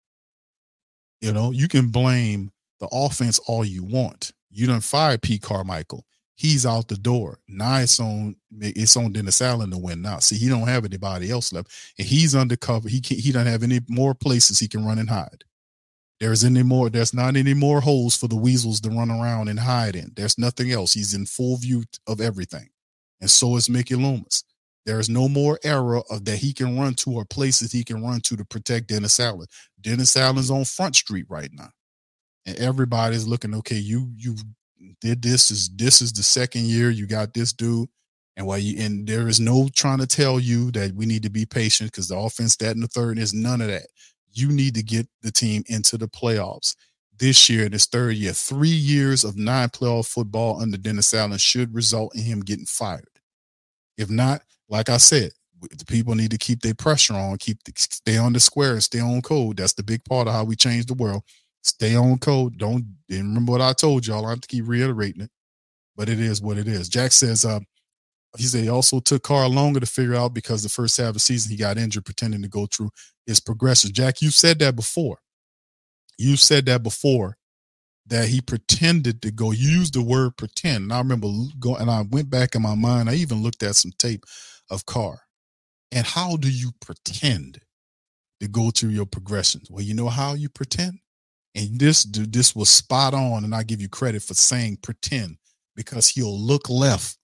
You 1.20 1.34
know, 1.34 1.52
you 1.52 1.68
can 1.68 1.90
blame 1.90 2.52
the 2.80 2.88
offense 2.90 3.38
all 3.40 3.66
you 3.66 3.84
want. 3.84 4.32
You 4.50 4.66
don't 4.66 4.84
fire 4.84 5.18
Pete 5.18 5.42
Carmichael. 5.42 6.06
He's 6.36 6.66
out 6.66 6.88
the 6.88 6.96
door. 6.96 7.40
Now 7.50 7.80
it's 7.80 8.00
on 8.00 8.38
it's 8.60 8.96
on 8.96 9.12
Dennis 9.12 9.42
Allen 9.42 9.72
to 9.72 9.78
win 9.78 10.04
now. 10.04 10.20
See, 10.20 10.38
he 10.38 10.48
don't 10.48 10.68
have 10.68 10.86
anybody 10.86 11.32
else 11.32 11.52
left. 11.52 11.72
And 11.98 12.08
he's 12.08 12.36
undercover. 12.36 12.88
He 12.88 13.02
can, 13.02 13.18
he 13.18 13.32
doesn't 13.32 13.52
have 13.52 13.64
any 13.64 13.82
more 13.90 14.14
places 14.14 14.60
he 14.60 14.68
can 14.68 14.86
run 14.86 15.00
and 15.00 15.10
hide. 15.10 15.44
There's 16.20 16.44
any 16.44 16.64
more, 16.64 16.90
there's 16.90 17.14
not 17.14 17.36
any 17.36 17.54
more 17.54 17.82
holes 17.82 18.16
for 18.16 18.28
the 18.28 18.36
weasels 18.36 18.82
to 18.82 18.90
run 18.90 19.12
around 19.12 19.50
and 19.50 19.60
hide 19.60 19.96
in. 19.96 20.12
There's 20.16 20.38
nothing 20.38 20.72
else. 20.72 20.94
He's 20.94 21.14
in 21.14 21.26
full 21.26 21.58
view 21.58 21.84
of 22.08 22.22
everything. 22.22 22.70
And 23.22 23.30
so 23.30 23.56
is 23.56 23.70
Mickey 23.70 23.96
Loomis. 23.96 24.44
There 24.86 25.00
is 25.00 25.10
no 25.10 25.28
more 25.28 25.60
error 25.64 26.02
of 26.10 26.26
that 26.26 26.38
he 26.38 26.54
can 26.54 26.80
run 26.80 26.94
to 26.96 27.12
or 27.12 27.26
places 27.26 27.72
he 27.72 27.84
can 27.84 28.02
run 28.02 28.22
to 28.22 28.38
to 28.38 28.46
protect 28.46 28.88
Dennis 28.88 29.20
Allen. 29.20 29.48
Dennis 29.82 30.16
Allen's 30.16 30.50
on 30.50 30.66
Front 30.66 30.96
Street 30.96 31.26
right 31.30 31.50
now. 31.54 31.70
And 32.46 32.58
everybody's 32.58 33.28
looking, 33.28 33.54
okay, 33.56 33.76
you 33.76 34.10
you 34.16 34.38
did 35.02 35.22
this 35.22 35.52
is 35.52 35.70
this 35.76 36.02
is 36.02 36.14
the 36.14 36.24
second 36.24 36.66
year 36.66 36.90
you 36.90 37.06
got 37.06 37.34
this 37.34 37.52
dude. 37.52 37.90
And 38.38 38.48
while 38.48 38.60
you 38.60 38.82
and 38.82 39.06
there 39.06 39.28
is 39.28 39.42
no 39.42 39.68
trying 39.76 39.98
to 39.98 40.08
tell 40.08 40.40
you 40.40 40.72
that 40.72 40.94
we 40.94 41.06
need 41.06 41.24
to 41.24 41.30
be 41.30 41.46
patient 41.46 41.92
because 41.92 42.08
the 42.08 42.18
offense, 42.18 42.56
that 42.58 42.72
and 42.72 42.84
the 42.84 42.88
third 42.88 43.20
is 43.20 43.34
none 43.34 43.60
of 43.60 43.68
that 43.68 43.88
you 44.38 44.50
need 44.50 44.76
to 44.76 44.84
get 44.84 45.08
the 45.22 45.32
team 45.32 45.64
into 45.68 45.98
the 45.98 46.08
playoffs 46.08 46.76
this 47.18 47.50
year 47.50 47.66
in 47.66 47.72
his 47.72 47.86
third 47.86 48.16
year. 48.16 48.34
Three 48.34 48.70
years 48.70 49.24
of 49.24 49.38
nine 49.38 49.70
playoff 49.70 50.08
football 50.08 50.62
under 50.62 50.78
Dennis 50.78 51.14
Allen 51.14 51.38
should 51.38 51.74
result 51.74 52.16
in 52.16 52.22
him 52.22 52.42
getting 52.42 52.66
fired. 52.66 53.08
If 53.98 54.10
not, 54.10 54.42
like 54.70 54.90
I 54.90 54.98
said, 54.98 55.32
the 55.60 55.86
people 55.86 56.14
need 56.14 56.32
to 56.32 56.38
keep 56.38 56.62
their 56.62 56.76
pressure 56.76 57.16
on, 57.16 57.38
keep 57.38 57.64
the, 57.64 57.74
stay 57.76 58.18
on 58.18 58.34
the 58.34 58.40
square 58.40 58.74
and 58.74 58.84
stay 58.84 59.00
on 59.00 59.22
code. 59.22 59.58
That's 59.58 59.74
the 59.74 59.84
big 59.84 60.04
part 60.06 60.28
of 60.28 60.34
how 60.34 60.44
we 60.44 60.56
change 60.56 60.86
the 60.86 60.94
world. 60.94 61.24
Stay 61.64 61.96
on 61.96 62.20
code. 62.20 62.58
Don't 62.58 62.86
remember 63.10 63.52
what 63.52 63.62
I 63.62 63.74
told 63.74 64.06
y'all. 64.06 64.26
I 64.26 64.30
have 64.30 64.42
to 64.42 64.48
keep 64.48 64.68
reiterating 64.68 65.24
it, 65.24 65.32
but 65.96 66.10
it 66.10 66.20
is 66.20 66.42
what 66.42 66.58
it 66.58 66.68
is. 66.68 66.90
Jack 66.90 67.12
says, 67.12 67.44
uh, 67.44 67.60
he 68.38 68.44
said 68.44 68.64
he 68.64 68.70
also 68.70 69.00
took 69.00 69.24
Carr 69.24 69.48
longer 69.48 69.80
to 69.80 69.86
figure 69.86 70.16
out 70.16 70.34
because 70.34 70.64
the 70.64 70.70
first 70.70 70.98
half 70.98 71.10
of 71.10 71.14
the 71.16 71.20
season 71.20 71.52
he 71.52 71.58
got 71.58 71.78
injured 71.78 72.06
pretending 72.06 72.42
to 72.42 72.48
go 72.48 72.66
through 72.66 72.90
his 73.26 73.40
progression. 73.40 73.92
Jack, 73.94 74.22
you 74.22 74.30
said 74.30 74.60
that 74.60 74.76
before. 74.76 75.20
You 76.18 76.36
said 76.36 76.66
that 76.66 76.84
before 76.84 77.38
that 78.08 78.30
he 78.30 78.42
pretended 78.42 79.22
to 79.22 79.32
go. 79.32 79.52
You 79.52 79.70
used 79.70 79.94
the 79.94 80.02
word 80.02 80.38
pretend. 80.38 80.84
And 80.84 80.94
I 80.94 81.00
remember 81.00 81.28
going 81.60 81.82
and 81.82 81.92
I 81.92 82.04
went 82.10 82.30
back 82.30 82.56
in 82.56 82.62
my 82.62 82.76
mind. 82.76 83.10
I 83.10 83.16
even 83.16 83.44
looked 83.44 83.64
at 83.64 83.76
some 83.76 83.92
tape 83.98 84.24
of 84.70 84.86
Carr. 84.86 85.20
And 85.92 86.06
how 86.06 86.38
do 86.38 86.50
you 86.50 86.72
pretend 86.82 87.62
to 88.40 88.48
go 88.48 88.72
through 88.72 88.90
your 88.90 89.06
progressions? 89.06 89.70
Well, 89.70 89.84
you 89.84 89.94
know 89.94 90.10
how 90.10 90.34
you 90.34 90.50
pretend? 90.50 91.00
And 91.56 91.80
this 91.80 92.04
this 92.04 92.56
was 92.56 92.70
spot 92.70 93.14
on, 93.14 93.44
and 93.44 93.56
I 93.56 93.64
give 93.64 93.82
you 93.82 93.90
credit 93.90 94.22
for 94.22 94.36
saying 94.36 94.78
pretend 94.84 95.38
because 95.76 96.10
he'll 96.10 96.38
look 96.38 96.70
left 96.70 97.18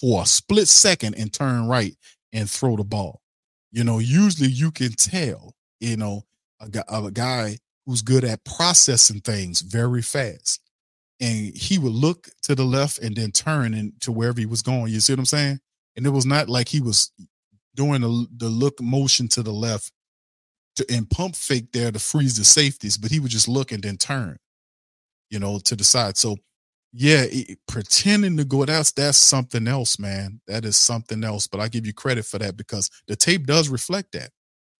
for 0.00 0.22
a 0.22 0.26
split 0.26 0.68
second 0.68 1.14
and 1.14 1.32
turn 1.32 1.68
right 1.68 1.94
and 2.32 2.50
throw 2.50 2.76
the 2.76 2.84
ball. 2.84 3.20
You 3.72 3.84
know, 3.84 3.98
usually 3.98 4.48
you 4.48 4.70
can 4.70 4.92
tell, 4.92 5.54
you 5.78 5.96
know, 5.96 6.22
a 6.60 6.68
guy, 6.68 6.82
a 6.88 7.10
guy 7.10 7.58
who's 7.86 8.02
good 8.02 8.24
at 8.24 8.44
processing 8.44 9.20
things 9.20 9.60
very 9.60 10.02
fast. 10.02 10.60
And 11.20 11.54
he 11.54 11.78
would 11.78 11.92
look 11.92 12.28
to 12.42 12.54
the 12.54 12.64
left 12.64 12.98
and 12.98 13.14
then 13.14 13.30
turn 13.30 13.74
into 13.74 14.10
wherever 14.10 14.40
he 14.40 14.46
was 14.46 14.62
going. 14.62 14.92
You 14.92 15.00
see 15.00 15.12
what 15.12 15.18
I'm 15.18 15.26
saying? 15.26 15.60
And 15.96 16.06
it 16.06 16.10
was 16.10 16.24
not 16.24 16.48
like 16.48 16.68
he 16.68 16.80
was 16.80 17.12
doing 17.74 18.00
the, 18.00 18.26
the 18.36 18.48
look 18.48 18.80
motion 18.80 19.28
to 19.28 19.42
the 19.42 19.52
left 19.52 19.92
to 20.76 20.86
and 20.90 21.08
pump 21.10 21.36
fake 21.36 21.72
there 21.72 21.90
to 21.90 21.98
freeze 21.98 22.36
the 22.36 22.44
safeties, 22.44 22.96
but 22.96 23.10
he 23.10 23.20
would 23.20 23.30
just 23.30 23.48
look 23.48 23.70
and 23.72 23.82
then 23.82 23.96
turn, 23.96 24.36
you 25.30 25.38
know, 25.38 25.58
to 25.58 25.76
the 25.76 25.84
side. 25.84 26.16
So 26.16 26.36
yeah, 26.92 27.24
it, 27.28 27.58
pretending 27.68 28.36
to 28.36 28.44
go 28.44 28.64
that's 28.64 28.92
that's 28.92 29.18
something 29.18 29.68
else, 29.68 29.98
man. 29.98 30.40
That 30.46 30.64
is 30.64 30.76
something 30.76 31.22
else. 31.22 31.46
But 31.46 31.60
I 31.60 31.68
give 31.68 31.86
you 31.86 31.92
credit 31.92 32.24
for 32.24 32.38
that 32.38 32.56
because 32.56 32.90
the 33.06 33.16
tape 33.16 33.46
does 33.46 33.68
reflect 33.68 34.12
that. 34.12 34.30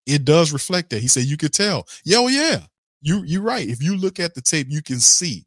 It 0.05 0.25
does 0.25 0.51
reflect 0.51 0.89
that. 0.89 1.01
He 1.01 1.07
said 1.07 1.23
you 1.25 1.37
could 1.37 1.53
tell. 1.53 1.87
Yeah, 2.03 2.17
oh 2.19 2.27
yeah. 2.27 2.61
You 3.01 3.23
you're 3.25 3.41
right. 3.41 3.67
If 3.67 3.81
you 3.81 3.95
look 3.97 4.19
at 4.19 4.35
the 4.35 4.41
tape, 4.41 4.67
you 4.69 4.81
can 4.81 4.99
see 4.99 5.45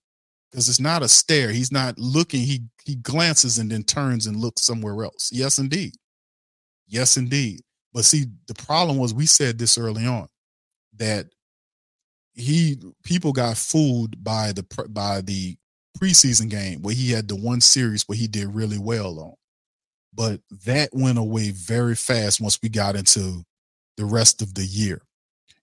because 0.51 0.69
it's 0.69 0.81
not 0.81 1.03
a 1.03 1.09
stare. 1.09 1.51
He's 1.51 1.73
not 1.73 1.99
looking. 1.99 2.41
He 2.41 2.63
he 2.85 2.97
glances 2.97 3.59
and 3.59 3.71
then 3.71 3.85
turns 3.85 4.27
and 4.27 4.37
looks 4.37 4.63
somewhere 4.63 5.05
else. 5.05 5.31
Yes, 5.33 5.59
indeed. 5.59 5.93
Yes, 6.87 7.17
indeed. 7.17 7.61
But 7.93 8.05
see, 8.05 8.27
the 8.49 8.55
problem 8.55 8.99
was 8.99 9.13
we 9.13 9.27
said 9.27 9.59
this 9.59 9.77
early 9.77 10.07
on 10.07 10.29
that 10.97 11.27
he 12.35 12.79
people 13.05 13.33
got 13.33 13.57
fooled 13.57 14.23
by 14.23 14.53
the 14.53 14.65
by 14.89 15.21
the 15.21 15.57
preseason 15.99 16.49
game 16.49 16.83
where 16.83 16.95
he 16.95 17.13
had 17.13 17.29
the 17.29 17.37
one 17.37 17.61
series 17.61 18.03
where 18.09 18.19
he 18.19 18.27
did 18.27 18.55
really 18.55 18.79
well 18.79 19.19
on. 19.19 19.35
But 20.13 20.41
that 20.65 20.91
went 20.93 21.19
away 21.19 21.51
very 21.51 21.97
fast 21.97 22.41
once 22.41 22.59
we 22.63 22.69
got 22.69 22.97
into 22.97 23.45
the 23.97 24.05
rest 24.05 24.43
of 24.43 24.55
the 24.55 24.65
year. 24.65 25.03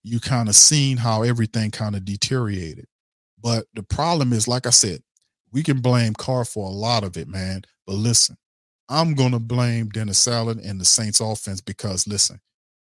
You 0.02 0.20
kind 0.20 0.48
of 0.48 0.54
seen 0.54 0.98
how 0.98 1.22
everything 1.22 1.70
kind 1.70 1.96
of 1.96 2.04
deteriorated. 2.04 2.86
But 3.40 3.66
the 3.74 3.82
problem 3.82 4.32
is, 4.32 4.46
like 4.46 4.66
I 4.66 4.70
said, 4.70 5.02
we 5.52 5.62
can 5.62 5.80
blame 5.80 6.14
Carr 6.14 6.44
for 6.44 6.66
a 6.66 6.72
lot 6.72 7.04
of 7.04 7.16
it, 7.16 7.28
man. 7.28 7.62
But 7.86 7.94
listen, 7.94 8.36
I'm 8.88 9.14
going 9.14 9.32
to 9.32 9.38
blame 9.38 9.88
Dennis 9.88 10.26
Allen 10.28 10.60
and 10.62 10.80
the 10.80 10.84
Saints 10.84 11.20
offense 11.20 11.60
because 11.60 12.06
listen, 12.06 12.40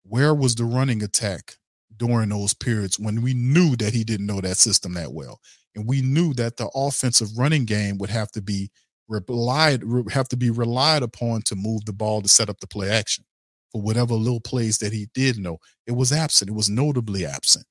where 0.04 0.34
was 0.34 0.56
the 0.56 0.66
running 0.66 1.02
attack 1.02 1.56
during 1.96 2.30
those 2.30 2.54
periods 2.54 3.00
when 3.00 3.22
we 3.22 3.34
knew 3.34 3.76
that 3.78 3.94
he 3.94 4.04
didn't 4.04 4.26
know 4.26 4.42
that 4.42 4.58
system 4.58 4.94
that 4.96 5.14
well? 5.14 5.40
And 5.76 5.88
we 5.88 6.02
knew 6.02 6.34
that 6.36 6.58
the 6.58 6.70
offensive 6.76 7.38
running 7.38 7.66
game 7.66 7.98
would 7.98 8.10
have 8.10 8.32
to 8.32 8.42
be 8.42 8.70
relied 9.10 9.84
have 10.12 10.30
to 10.30 10.38
be 10.38 10.50
relied 10.50 11.04
upon 11.04 11.42
to 11.44 11.56
move 11.56 11.86
the 11.86 11.94
ball 11.94 12.22
to 12.22 12.30
set 12.30 12.50
up 12.50 12.60
the 12.60 12.68
play 12.68 12.90
action 12.90 13.26
for 13.72 13.82
whatever 13.82 14.14
little 14.14 14.40
plays 14.40 14.78
that 14.78 14.94
he 14.94 15.08
did 15.14 15.38
know. 15.38 15.58
It 15.86 15.94
was 15.94 16.12
absent. 16.12 16.50
It 16.50 16.54
was 16.54 16.70
notably 16.70 17.26
absent. 17.26 17.66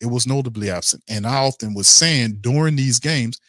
It 0.00 0.06
was 0.06 0.26
notably 0.26 0.70
absent. 0.70 1.02
And 1.08 1.26
I 1.26 1.36
often 1.36 1.74
was 1.74 1.88
saying 1.88 2.38
during 2.40 2.76
these 2.76 2.98
games, 2.98 3.40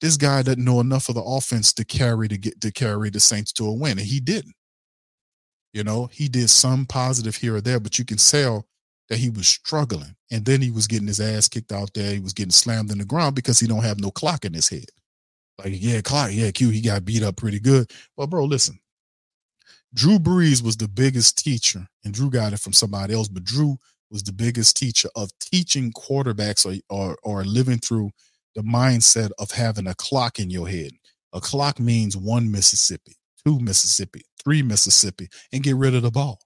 this 0.00 0.16
guy 0.16 0.42
doesn't 0.42 0.64
know 0.64 0.80
enough 0.80 1.08
of 1.08 1.14
the 1.14 1.22
offense 1.22 1.72
to 1.74 1.84
carry 1.84 2.28
to 2.28 2.38
get 2.38 2.60
to 2.60 2.70
carry 2.70 3.10
the 3.10 3.20
Saints 3.20 3.52
to 3.54 3.66
a 3.66 3.72
win, 3.72 3.98
and 3.98 4.06
he 4.06 4.20
didn't. 4.20 4.54
You 5.72 5.84
know, 5.84 6.06
he 6.06 6.28
did 6.28 6.50
some 6.50 6.86
positive 6.86 7.36
here 7.36 7.56
or 7.56 7.60
there, 7.60 7.78
but 7.78 7.98
you 7.98 8.04
can 8.04 8.16
tell 8.16 8.66
that 9.10 9.18
he 9.18 9.28
was 9.28 9.48
struggling, 9.48 10.14
and 10.30 10.46
then 10.46 10.62
he 10.62 10.70
was 10.70 10.86
getting 10.86 11.08
his 11.08 11.20
ass 11.20 11.48
kicked 11.48 11.72
out 11.72 11.92
there. 11.94 12.12
He 12.12 12.20
was 12.20 12.32
getting 12.32 12.52
slammed 12.52 12.92
in 12.92 12.98
the 12.98 13.04
ground 13.04 13.34
because 13.34 13.58
he 13.58 13.66
don't 13.66 13.84
have 13.84 14.00
no 14.00 14.10
clock 14.10 14.44
in 14.44 14.54
his 14.54 14.68
head. 14.68 14.86
Like, 15.58 15.74
yeah, 15.76 16.00
clock, 16.00 16.30
yeah, 16.32 16.50
Q, 16.52 16.70
he 16.70 16.80
got 16.80 17.04
beat 17.04 17.22
up 17.22 17.36
pretty 17.36 17.60
good. 17.60 17.90
But 18.16 18.30
bro, 18.30 18.44
listen. 18.44 18.78
Drew 19.92 20.20
Brees 20.20 20.62
was 20.62 20.76
the 20.76 20.86
biggest 20.86 21.36
teacher, 21.38 21.88
and 22.04 22.14
Drew 22.14 22.30
got 22.30 22.52
it 22.52 22.60
from 22.60 22.72
somebody 22.72 23.12
else, 23.12 23.26
but 23.26 23.42
Drew 23.42 23.76
was 24.10 24.22
the 24.22 24.32
biggest 24.32 24.76
teacher 24.76 25.08
of 25.16 25.30
teaching 25.40 25.92
quarterbacks 25.92 26.64
or, 26.64 26.78
or, 26.88 27.16
or 27.24 27.44
living 27.44 27.78
through 27.78 28.10
the 28.54 28.62
mindset 28.62 29.30
of 29.40 29.50
having 29.50 29.88
a 29.88 29.94
clock 29.94 30.38
in 30.38 30.50
your 30.50 30.68
head. 30.68 30.92
A 31.32 31.40
clock 31.40 31.80
means 31.80 32.16
one 32.16 32.50
Mississippi, 32.50 33.16
two 33.44 33.58
Mississippi, 33.58 34.22
three 34.42 34.62
Mississippi, 34.62 35.28
and 35.52 35.64
get 35.64 35.76
rid 35.76 35.94
of 35.96 36.02
the 36.02 36.10
ball. 36.12 36.40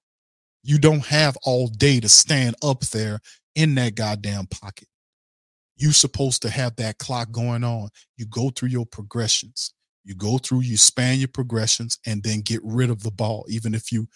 You 0.65 0.79
don't 0.79 1.07
have 1.07 1.37
all 1.45 1.69
day 1.69 2.01
to 2.01 2.09
stand 2.09 2.57
up 2.63 2.81
there 2.87 3.21
in 3.55 3.75
that 3.77 3.95
goddamn 3.95 4.47
pocket. 4.47 4.89
You're 5.77 5.93
supposed 5.93 6.43
to 6.43 6.51
have 6.51 6.75
that 6.77 6.99
clock 6.99 7.31
going 7.31 7.63
on. 7.63 7.91
You 8.17 8.27
go 8.27 8.51
through 8.51 8.71
your 8.71 8.87
progressions. 8.87 9.75
You 10.05 10.15
go 10.15 10.39
through, 10.39 10.61
you 10.61 10.77
span 10.77 11.19
your 11.19 11.29
progressions, 11.29 11.99
and 12.07 12.23
then 12.23 12.41
get 12.41 12.61
rid 12.65 12.91
of 12.91 13.03
the 13.03 13.11
ball. 13.11 13.45
Even 13.49 13.75
if 13.75 13.93
you 13.93 14.09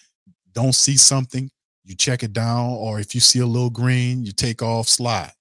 don't 0.52 0.74
see 0.74 0.96
something, 0.96 1.50
you 1.84 1.94
check 1.94 2.22
it 2.22 2.32
down, 2.32 2.72
or 2.72 2.98
if 2.98 3.14
you 3.14 3.20
see 3.20 3.38
a 3.38 3.46
little 3.46 3.70
green, 3.70 4.24
you 4.24 4.32
take 4.32 4.62
off, 4.62 4.88
slide. 4.88 5.32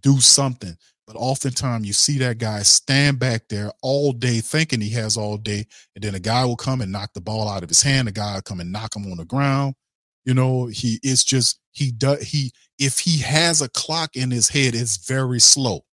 Do 0.00 0.20
something 0.20 0.76
but 1.12 1.18
oftentimes 1.18 1.88
you 1.88 1.92
see 1.92 2.18
that 2.18 2.38
guy 2.38 2.62
stand 2.62 3.18
back 3.18 3.48
there 3.48 3.72
all 3.82 4.12
day 4.12 4.38
thinking 4.38 4.80
he 4.80 4.90
has 4.90 5.16
all 5.16 5.36
day, 5.36 5.66
and 5.96 6.04
then 6.04 6.14
a 6.14 6.20
guy 6.20 6.44
will 6.44 6.54
come 6.54 6.80
and 6.80 6.92
knock 6.92 7.14
the 7.14 7.20
ball 7.20 7.48
out 7.48 7.64
of 7.64 7.68
his 7.68 7.82
hand. 7.82 8.06
A 8.06 8.12
guy 8.12 8.34
will 8.34 8.42
come 8.42 8.60
and 8.60 8.70
knock 8.70 8.94
him 8.94 9.10
on 9.10 9.16
the 9.16 9.24
ground. 9.24 9.74
You 10.24 10.34
know, 10.34 10.66
he 10.66 11.00
is 11.02 11.24
just 11.24 11.58
he 11.72 11.90
does 11.90 12.22
he 12.22 12.52
if 12.78 12.98
he 12.98 13.18
has 13.18 13.60
a 13.62 13.68
clock 13.68 14.16
in 14.16 14.30
his 14.30 14.48
head, 14.48 14.74
it's 14.74 15.06
very 15.06 15.40
slow. 15.40 15.84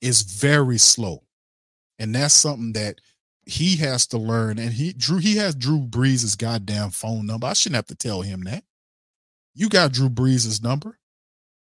It's 0.00 0.22
very 0.22 0.78
slow. 0.78 1.22
And 1.98 2.14
that's 2.14 2.34
something 2.34 2.72
that 2.72 3.00
he 3.46 3.76
has 3.76 4.06
to 4.08 4.18
learn. 4.18 4.58
And 4.58 4.72
he 4.72 4.92
Drew, 4.92 5.18
he 5.18 5.36
has 5.36 5.54
Drew 5.54 5.80
Brees' 5.80 6.36
goddamn 6.36 6.90
phone 6.90 7.26
number. 7.26 7.46
I 7.46 7.52
shouldn't 7.52 7.76
have 7.76 7.86
to 7.86 7.94
tell 7.94 8.22
him 8.22 8.42
that. 8.42 8.64
You 9.54 9.68
got 9.68 9.92
Drew 9.92 10.08
Brees' 10.08 10.62
number 10.62 10.98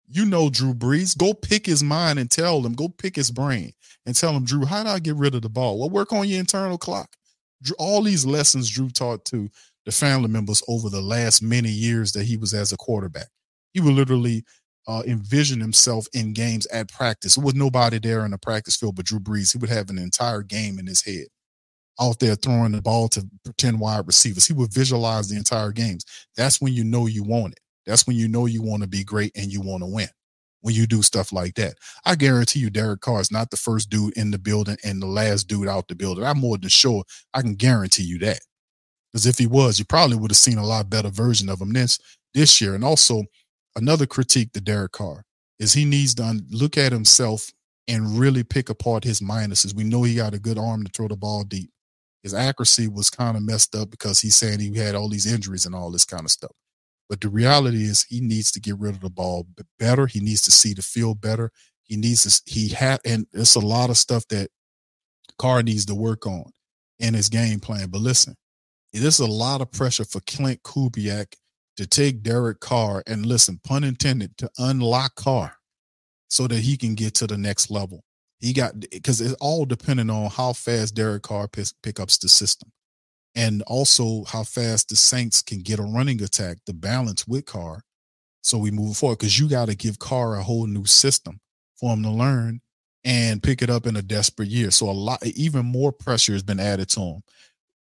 you 0.07 0.25
know 0.25 0.49
Drew 0.49 0.73
Brees. 0.73 1.17
Go 1.17 1.33
pick 1.33 1.65
his 1.65 1.83
mind 1.83 2.19
and 2.19 2.29
tell 2.29 2.65
him, 2.65 2.73
go 2.73 2.89
pick 2.89 3.15
his 3.15 3.31
brain 3.31 3.73
and 4.05 4.15
tell 4.15 4.35
him, 4.35 4.45
Drew, 4.45 4.65
how 4.65 4.83
do 4.83 4.89
I 4.89 4.99
get 4.99 5.15
rid 5.15 5.35
of 5.35 5.41
the 5.41 5.49
ball? 5.49 5.79
Well, 5.79 5.89
work 5.89 6.13
on 6.13 6.27
your 6.27 6.39
internal 6.39 6.77
clock. 6.77 7.15
All 7.79 8.01
these 8.03 8.25
lessons 8.25 8.69
Drew 8.69 8.89
taught 8.89 9.25
to 9.25 9.49
the 9.85 9.91
family 9.91 10.27
members 10.29 10.63
over 10.67 10.89
the 10.89 11.01
last 11.01 11.41
many 11.41 11.69
years 11.69 12.11
that 12.13 12.25
he 12.25 12.37
was 12.37 12.53
as 12.53 12.71
a 12.71 12.77
quarterback. 12.77 13.27
He 13.73 13.81
would 13.81 13.93
literally 13.93 14.43
uh, 14.87 15.03
envision 15.07 15.59
himself 15.59 16.07
in 16.13 16.33
games 16.33 16.65
at 16.67 16.91
practice. 16.91 17.35
There 17.35 17.43
was 17.43 17.55
nobody 17.55 17.99
there 17.99 18.25
in 18.25 18.31
the 18.31 18.37
practice 18.37 18.75
field 18.75 18.95
but 18.95 19.05
Drew 19.05 19.19
Brees. 19.19 19.51
He 19.51 19.57
would 19.57 19.69
have 19.69 19.89
an 19.89 19.97
entire 19.97 20.41
game 20.41 20.79
in 20.79 20.87
his 20.87 21.03
head 21.03 21.25
out 21.99 22.19
there 22.19 22.35
throwing 22.35 22.73
the 22.73 22.81
ball 22.81 23.07
to 23.09 23.27
pretend 23.43 23.79
wide 23.79 24.07
receivers. 24.07 24.45
He 24.45 24.53
would 24.53 24.73
visualize 24.73 25.29
the 25.29 25.37
entire 25.37 25.71
games. 25.71 26.05
That's 26.35 26.59
when 26.61 26.73
you 26.73 26.83
know 26.83 27.07
you 27.07 27.23
want 27.23 27.53
it. 27.53 27.59
That's 27.85 28.07
when 28.07 28.17
you 28.17 28.27
know 28.27 28.45
you 28.47 28.61
want 28.61 28.83
to 28.83 28.89
be 28.89 29.03
great 29.03 29.31
and 29.35 29.51
you 29.51 29.61
want 29.61 29.83
to 29.83 29.87
win. 29.87 30.09
When 30.61 30.73
you 30.73 30.87
do 30.87 31.03
stuff 31.03 31.31
like 31.31 31.53
that, 31.55 31.75
I 32.05 32.15
guarantee 32.15 32.59
you, 32.59 32.71
Derek 32.71 33.01
Carr 33.01 33.21
is 33.21 33.31
not 33.31 33.51
the 33.51 33.57
first 33.57 33.91
dude 33.91 34.17
in 34.17 34.31
the 34.31 34.39
building 34.39 34.77
and 34.83 34.99
the 34.99 35.05
last 35.05 35.47
dude 35.47 35.67
out 35.67 35.87
the 35.87 35.95
building. 35.95 36.23
I'm 36.23 36.39
more 36.39 36.57
than 36.57 36.69
sure. 36.69 37.03
I 37.35 37.41
can 37.41 37.53
guarantee 37.53 38.03
you 38.03 38.17
that. 38.19 38.39
Because 39.15 39.27
if 39.27 39.37
he 39.37 39.47
was, 39.47 39.79
you 39.79 39.85
probably 39.85 40.17
would 40.17 40.31
have 40.31 40.37
seen 40.37 40.57
a 40.57 40.65
lot 40.65 40.89
better 40.89 41.07
version 41.07 41.47
of 41.47 41.61
him 41.61 41.71
this 41.71 41.99
this 42.33 42.59
year. 42.59 42.75
And 42.75 42.83
also, 42.83 43.23
another 43.77 44.05
critique 44.05 44.51
to 44.51 44.59
Derek 44.59 44.91
Carr 44.91 45.23
is 45.57 45.71
he 45.71 45.85
needs 45.85 46.13
to 46.15 46.41
look 46.51 46.77
at 46.77 46.91
himself 46.91 47.49
and 47.87 48.19
really 48.19 48.43
pick 48.43 48.69
apart 48.69 49.05
his 49.05 49.21
minuses. 49.21 49.73
We 49.73 49.85
know 49.85 50.03
he 50.03 50.15
got 50.15 50.33
a 50.33 50.39
good 50.39 50.57
arm 50.57 50.83
to 50.83 50.91
throw 50.91 51.07
the 51.07 51.15
ball 51.15 51.45
deep. 51.45 51.69
His 52.23 52.33
accuracy 52.33 52.89
was 52.89 53.09
kind 53.09 53.37
of 53.37 53.43
messed 53.43 53.73
up 53.73 53.89
because 53.89 54.19
he's 54.19 54.35
saying 54.35 54.59
he 54.59 54.75
had 54.75 54.95
all 54.95 55.07
these 55.07 55.31
injuries 55.31 55.65
and 55.65 55.73
all 55.73 55.91
this 55.91 56.03
kind 56.03 56.25
of 56.25 56.31
stuff. 56.31 56.51
But 57.07 57.21
the 57.21 57.29
reality 57.29 57.83
is 57.83 58.03
he 58.03 58.19
needs 58.19 58.51
to 58.51 58.59
get 58.59 58.77
rid 58.77 58.95
of 58.95 58.99
the 58.99 59.09
ball 59.09 59.47
better. 59.79 60.07
He 60.07 60.19
needs 60.19 60.41
to 60.41 60.51
see 60.51 60.73
the 60.73 60.81
field 60.81 61.21
better. 61.21 61.51
He 61.83 61.95
needs 61.95 62.23
to 62.23 62.51
he 62.51 62.67
had 62.67 62.99
and 63.05 63.27
it's 63.31 63.55
a 63.55 63.61
lot 63.61 63.89
of 63.89 63.95
stuff 63.95 64.27
that 64.27 64.49
Carr 65.37 65.63
needs 65.63 65.85
to 65.85 65.95
work 65.95 66.27
on 66.27 66.51
in 66.99 67.13
his 67.13 67.29
game 67.29 67.61
plan. 67.61 67.87
But 67.87 68.01
listen, 68.01 68.35
there's 69.03 69.19
a 69.19 69.25
lot 69.25 69.61
of 69.61 69.71
pressure 69.71 70.05
for 70.05 70.19
Klint 70.21 70.61
Kubiak 70.61 71.33
to 71.77 71.85
take 71.85 72.23
Derek 72.23 72.59
Carr 72.59 73.03
and 73.05 73.25
listen, 73.25 73.59
pun 73.63 73.83
intended, 73.83 74.37
to 74.37 74.49
unlock 74.57 75.15
Carr 75.15 75.57
so 76.29 76.47
that 76.47 76.59
he 76.59 76.77
can 76.77 76.95
get 76.95 77.13
to 77.15 77.27
the 77.27 77.37
next 77.37 77.69
level. 77.69 78.03
He 78.39 78.53
got 78.53 78.79
because 78.79 79.21
it's 79.21 79.33
all 79.35 79.65
depending 79.65 80.09
on 80.09 80.29
how 80.29 80.53
fast 80.53 80.95
Derek 80.95 81.23
Carr 81.23 81.47
pick, 81.47 81.67
pick 81.83 81.99
up 81.99 82.09
the 82.09 82.29
system 82.29 82.71
and 83.33 83.61
also 83.63 84.23
how 84.25 84.43
fast 84.43 84.89
the 84.89 84.95
Saints 84.95 85.41
can 85.41 85.59
get 85.59 85.79
a 85.79 85.83
running 85.83 86.21
attack 86.21 86.57
to 86.65 86.73
balance 86.73 87.27
with 87.27 87.45
Carr. 87.45 87.81
So 88.41 88.57
we 88.57 88.71
move 88.71 88.97
forward 88.97 89.19
because 89.19 89.39
you 89.39 89.49
got 89.49 89.67
to 89.67 89.75
give 89.75 89.99
Carr 89.99 90.35
a 90.35 90.43
whole 90.43 90.67
new 90.67 90.85
system 90.85 91.39
for 91.75 91.93
him 91.93 92.03
to 92.03 92.11
learn 92.11 92.61
and 93.03 93.43
pick 93.43 93.61
it 93.61 93.69
up 93.69 93.85
in 93.87 93.95
a 93.95 94.01
desperate 94.01 94.49
year. 94.49 94.71
So 94.71 94.89
a 94.89 94.91
lot, 94.91 95.25
even 95.25 95.65
more 95.65 95.91
pressure 95.91 96.33
has 96.33 96.43
been 96.43 96.59
added 96.59 96.89
to 96.89 97.01
him 97.01 97.23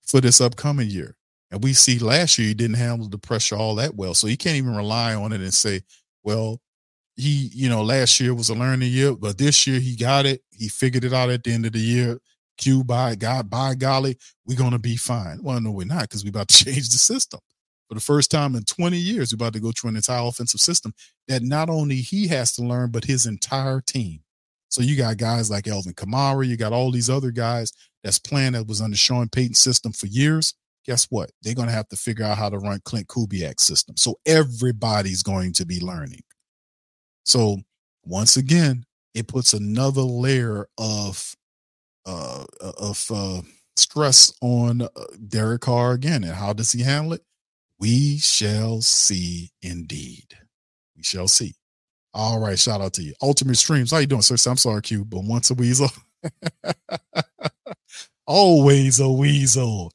for 0.06 0.22
this 0.22 0.42
upcoming 0.42 0.90
year. 0.90 1.16
And 1.52 1.64
we 1.64 1.74
see 1.74 2.00
last 2.00 2.38
year 2.38 2.48
he 2.48 2.54
didn't 2.54 2.78
handle 2.78 3.08
the 3.08 3.18
pressure 3.18 3.56
all 3.56 3.76
that 3.76 3.96
well. 3.96 4.14
So 4.14 4.28
he 4.28 4.38
can't 4.38 4.56
even 4.56 4.76
rely 4.76 5.14
on 5.14 5.34
it 5.34 5.42
and 5.42 5.54
say, 5.54 5.82
well, 6.24 6.60
he, 7.16 7.52
you 7.54 7.70
know, 7.70 7.84
last 7.84 8.20
year 8.20 8.34
was 8.34 8.50
a 8.50 8.56
learning 8.56 8.92
year, 8.92 9.16
but 9.16 9.38
this 9.38 9.68
year 9.68 9.80
he 9.80 9.96
got 9.96 10.26
it. 10.26 10.42
He 10.50 10.68
figured 10.68 11.04
it 11.04 11.14
out 11.14 11.30
at 11.30 11.44
the 11.44 11.54
end 11.54 11.66
of 11.66 11.74
the 11.74 11.80
year. 11.80 12.20
Q 12.58 12.84
by 12.84 13.16
God, 13.16 13.50
by 13.50 13.76
golly, 13.76 14.18
we're 14.46 14.58
gonna 14.58 14.80
be 14.80 14.96
fine. 14.96 15.40
Well, 15.42 15.60
no, 15.60 15.72
we're 15.72 15.86
not, 15.86 16.02
because 16.02 16.24
we're 16.24 16.30
about 16.30 16.48
to 16.50 16.66
change 16.66 16.90
the 16.90 16.98
system. 16.98 17.40
For 17.88 17.96
the 17.96 18.02
first 18.02 18.32
time 18.32 18.56
in 18.56 18.64
20 18.64 18.98
years, 18.98 19.32
we're 19.32 19.36
about 19.36 19.54
to 19.54 19.60
go 19.60 19.72
through 19.72 19.92
an 19.92 19.96
entire 19.96 20.28
offensive 20.28 20.62
system 20.62 20.94
that 21.28 21.44
not 21.44 21.70
only 21.70 21.98
he 21.98 22.28
has 22.30 22.54
to 22.54 22.64
learn, 22.64 22.92
but 22.92 23.06
his 23.06 23.26
entire 23.26 23.82
team. 23.82 24.22
So 24.74 24.82
you 24.82 24.98
got 24.98 25.18
guys 25.18 25.52
like 25.52 25.68
Alvin 25.68 25.94
Kamara, 25.94 26.48
you 26.48 26.58
got 26.58 26.74
all 26.74 26.90
these 26.90 27.08
other 27.08 27.30
guys 27.30 27.72
that's 28.04 28.18
playing 28.18 28.54
that 28.54 28.66
was 28.66 28.82
under 28.82 28.98
Sean 28.98 29.30
Payton's 29.30 29.60
system 29.60 29.92
for 29.92 30.08
years. 30.08 30.56
Guess 30.88 31.06
what? 31.12 31.30
They're 31.44 31.54
going 31.54 31.68
to 31.68 31.74
have 31.76 31.88
to 31.90 31.96
figure 31.96 32.26
out 32.26 32.40
how 32.40 32.50
to 32.50 32.58
run 32.58 32.80
Klint 32.80 33.06
Kubiak's 33.06 33.68
system. 33.68 33.96
So 33.98 34.16
everybody's 34.26 35.22
going 35.22 35.54
to 35.54 35.66
be 35.68 35.80
learning. 35.80 36.22
So 37.24 37.58
once 38.04 38.36
again, 38.36 38.84
it 39.14 39.28
puts 39.28 39.54
another 39.54 40.02
layer 40.02 40.68
of 40.80 41.36
uh 42.08 42.44
of 42.60 43.06
uh 43.14 43.42
stress 43.78 44.34
on 44.42 44.82
uh, 44.82 44.88
Derek 45.28 45.62
Carr 45.62 45.92
again. 45.92 46.24
And 46.24 46.34
how 46.34 46.52
does 46.52 46.72
he 46.72 46.82
handle 46.82 47.14
it? 47.14 47.22
We 47.80 48.18
shall 48.18 48.82
see 48.82 49.52
indeed. 49.62 50.36
We 50.98 51.04
shall 51.04 51.28
see. 51.28 51.54
All 52.14 52.40
right, 52.40 52.60
shout 52.60 52.82
out 52.82 52.94
to 52.94 53.04
you. 53.04 53.14
Ultimate 53.22 53.58
Streams. 53.58 53.92
How 53.92 53.98
you 53.98 54.08
doing, 54.08 54.22
sir? 54.22 54.36
I'm 54.50 54.58
sorry, 54.58 54.82
Q, 54.82 55.06
but 55.06 55.24
once 55.24 55.50
a 55.50 55.56
weasel. 55.56 55.90
Always 58.28 59.00
a 59.00 59.10
weasel. 59.10 59.92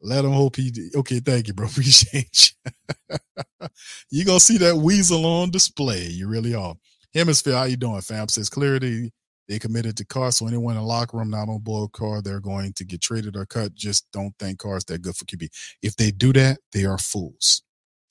Let 0.00 0.24
him 0.24 0.32
hope 0.32 0.56
he 0.56 0.72
okay, 0.96 1.20
thank 1.20 1.48
you, 1.48 1.54
bro. 1.54 1.66
Appreciate 1.66 2.52
you. 2.70 3.16
you 4.10 4.24
gonna 4.24 4.40
see 4.40 4.58
that 4.58 4.76
weasel 4.76 5.24
on 5.24 5.50
display. 5.50 6.06
You 6.06 6.28
really 6.28 6.54
are. 6.54 6.74
Hemisphere, 7.14 7.54
how 7.54 7.64
you 7.64 7.76
doing, 7.76 8.00
fam? 8.00 8.28
Says 8.28 8.50
clarity. 8.50 9.12
They 9.48 9.58
committed 9.58 9.96
to 9.96 10.06
Carr, 10.06 10.32
so 10.32 10.46
anyone 10.46 10.76
in 10.76 10.80
the 10.80 10.86
locker 10.86 11.16
room 11.16 11.30
not 11.30 11.48
on 11.48 11.58
board 11.58 11.92
Carr, 11.92 12.22
they're 12.22 12.40
going 12.40 12.72
to 12.74 12.84
get 12.84 13.02
traded 13.02 13.36
or 13.36 13.44
cut. 13.44 13.74
Just 13.74 14.06
don't 14.12 14.32
think 14.38 14.60
Carr's 14.60 14.84
that 14.84 15.02
good 15.02 15.16
for 15.16 15.24
QB. 15.24 15.48
If 15.82 15.96
they 15.96 16.10
do 16.10 16.32
that, 16.34 16.58
they 16.72 16.84
are 16.84 16.96
fools 16.96 17.62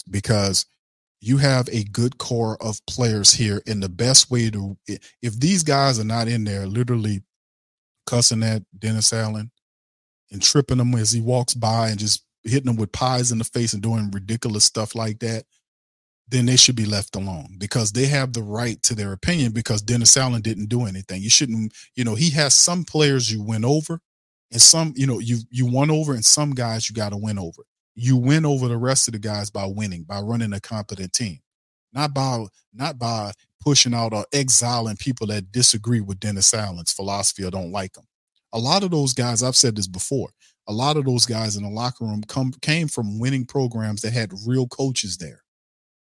because 0.09 0.65
you 1.21 1.37
have 1.37 1.69
a 1.71 1.83
good 1.83 2.17
core 2.17 2.57
of 2.61 2.83
players 2.87 3.31
here. 3.31 3.61
And 3.67 3.81
the 3.81 3.89
best 3.89 4.31
way 4.31 4.49
to, 4.49 4.75
if 5.21 5.39
these 5.39 5.63
guys 5.63 5.99
are 5.99 6.03
not 6.03 6.27
in 6.27 6.43
there, 6.43 6.65
literally 6.65 7.21
cussing 8.07 8.41
at 8.43 8.63
Dennis 8.77 9.13
Allen 9.13 9.51
and 10.31 10.41
tripping 10.41 10.79
him 10.79 10.95
as 10.95 11.11
he 11.11 11.21
walks 11.21 11.53
by 11.53 11.89
and 11.89 11.99
just 11.99 12.25
hitting 12.43 12.69
him 12.69 12.75
with 12.75 12.91
pies 12.91 13.31
in 13.31 13.37
the 13.37 13.43
face 13.43 13.73
and 13.73 13.83
doing 13.83 14.09
ridiculous 14.11 14.65
stuff 14.65 14.95
like 14.95 15.19
that, 15.19 15.45
then 16.27 16.47
they 16.47 16.55
should 16.55 16.75
be 16.75 16.85
left 16.85 17.15
alone 17.15 17.55
because 17.59 17.91
they 17.91 18.07
have 18.07 18.33
the 18.33 18.41
right 18.41 18.81
to 18.81 18.95
their 18.95 19.11
opinion 19.11 19.51
because 19.51 19.81
Dennis 19.83 20.17
Allen 20.17 20.41
didn't 20.41 20.69
do 20.69 20.85
anything. 20.85 21.21
You 21.21 21.29
shouldn't, 21.29 21.73
you 21.95 22.03
know, 22.03 22.15
he 22.15 22.31
has 22.31 22.55
some 22.55 22.83
players 22.83 23.31
you 23.31 23.43
win 23.43 23.63
over 23.63 23.99
and 24.51 24.61
some, 24.61 24.93
you 24.95 25.05
know, 25.05 25.19
you 25.19 25.39
you 25.51 25.67
won 25.67 25.91
over 25.91 26.13
and 26.13 26.25
some 26.25 26.51
guys 26.51 26.89
you 26.89 26.95
got 26.95 27.09
to 27.09 27.17
win 27.17 27.37
over 27.37 27.63
you 27.95 28.17
win 28.17 28.45
over 28.45 28.67
the 28.67 28.77
rest 28.77 29.07
of 29.07 29.13
the 29.13 29.19
guys 29.19 29.49
by 29.49 29.65
winning, 29.65 30.03
by 30.03 30.19
running 30.19 30.53
a 30.53 30.59
competent 30.59 31.13
team, 31.13 31.39
not 31.93 32.13
by 32.13 32.45
not 32.73 32.97
by 32.97 33.31
pushing 33.59 33.93
out 33.93 34.13
or 34.13 34.25
exiling 34.33 34.97
people 34.97 35.27
that 35.27 35.51
disagree 35.51 36.01
with 36.01 36.19
Dennis 36.19 36.53
Allen's 36.53 36.91
philosophy 36.91 37.43
or 37.43 37.51
don't 37.51 37.71
like 37.71 37.95
him. 37.95 38.05
A 38.53 38.59
lot 38.59 38.83
of 38.83 38.91
those 38.91 39.13
guys, 39.13 39.43
I've 39.43 39.55
said 39.55 39.75
this 39.75 39.87
before, 39.87 40.29
a 40.67 40.73
lot 40.73 40.97
of 40.97 41.05
those 41.05 41.25
guys 41.25 41.55
in 41.55 41.63
the 41.63 41.69
locker 41.69 42.05
room 42.05 42.23
come 42.27 42.51
came 42.61 42.87
from 42.87 43.19
winning 43.19 43.45
programs 43.45 44.01
that 44.01 44.13
had 44.13 44.31
real 44.45 44.67
coaches 44.67 45.17
there 45.17 45.43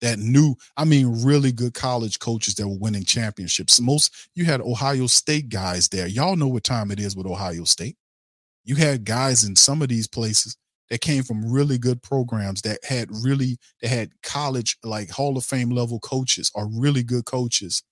that 0.00 0.18
knew, 0.18 0.54
I 0.76 0.84
mean, 0.84 1.24
really 1.24 1.52
good 1.52 1.74
college 1.74 2.18
coaches 2.18 2.54
that 2.56 2.68
were 2.68 2.78
winning 2.78 3.04
championships. 3.04 3.80
Most 3.80 4.28
you 4.34 4.44
had 4.44 4.60
Ohio 4.60 5.06
State 5.06 5.48
guys 5.48 5.88
there. 5.88 6.06
Y'all 6.06 6.36
know 6.36 6.48
what 6.48 6.64
time 6.64 6.90
it 6.90 7.00
is 7.00 7.16
with 7.16 7.26
Ohio 7.26 7.64
State. 7.64 7.96
You 8.64 8.76
had 8.76 9.04
guys 9.04 9.44
in 9.44 9.56
some 9.56 9.80
of 9.80 9.88
these 9.88 10.06
places 10.06 10.56
that 10.90 11.00
came 11.00 11.22
from 11.22 11.50
really 11.50 11.78
good 11.78 12.02
programs 12.02 12.62
that 12.62 12.78
had 12.84 13.08
really 13.10 13.58
that 13.82 13.88
had 13.88 14.10
college 14.22 14.76
like 14.82 15.10
Hall 15.10 15.36
of 15.36 15.44
Fame 15.44 15.70
level 15.70 15.98
coaches 16.00 16.50
or 16.54 16.68
really 16.68 17.02
good 17.02 17.24
coaches 17.24 17.82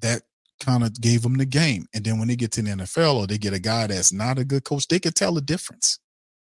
that 0.00 0.22
kind 0.60 0.84
of 0.84 1.00
gave 1.00 1.22
them 1.22 1.36
the 1.36 1.46
game. 1.46 1.86
And 1.94 2.04
then 2.04 2.18
when 2.18 2.28
they 2.28 2.36
get 2.36 2.52
to 2.52 2.62
the 2.62 2.70
NFL 2.70 3.16
or 3.16 3.26
they 3.26 3.38
get 3.38 3.54
a 3.54 3.58
guy 3.58 3.86
that's 3.86 4.12
not 4.12 4.38
a 4.38 4.44
good 4.44 4.64
coach, 4.64 4.86
they 4.86 5.00
could 5.00 5.14
tell 5.14 5.34
the 5.34 5.40
difference. 5.40 5.98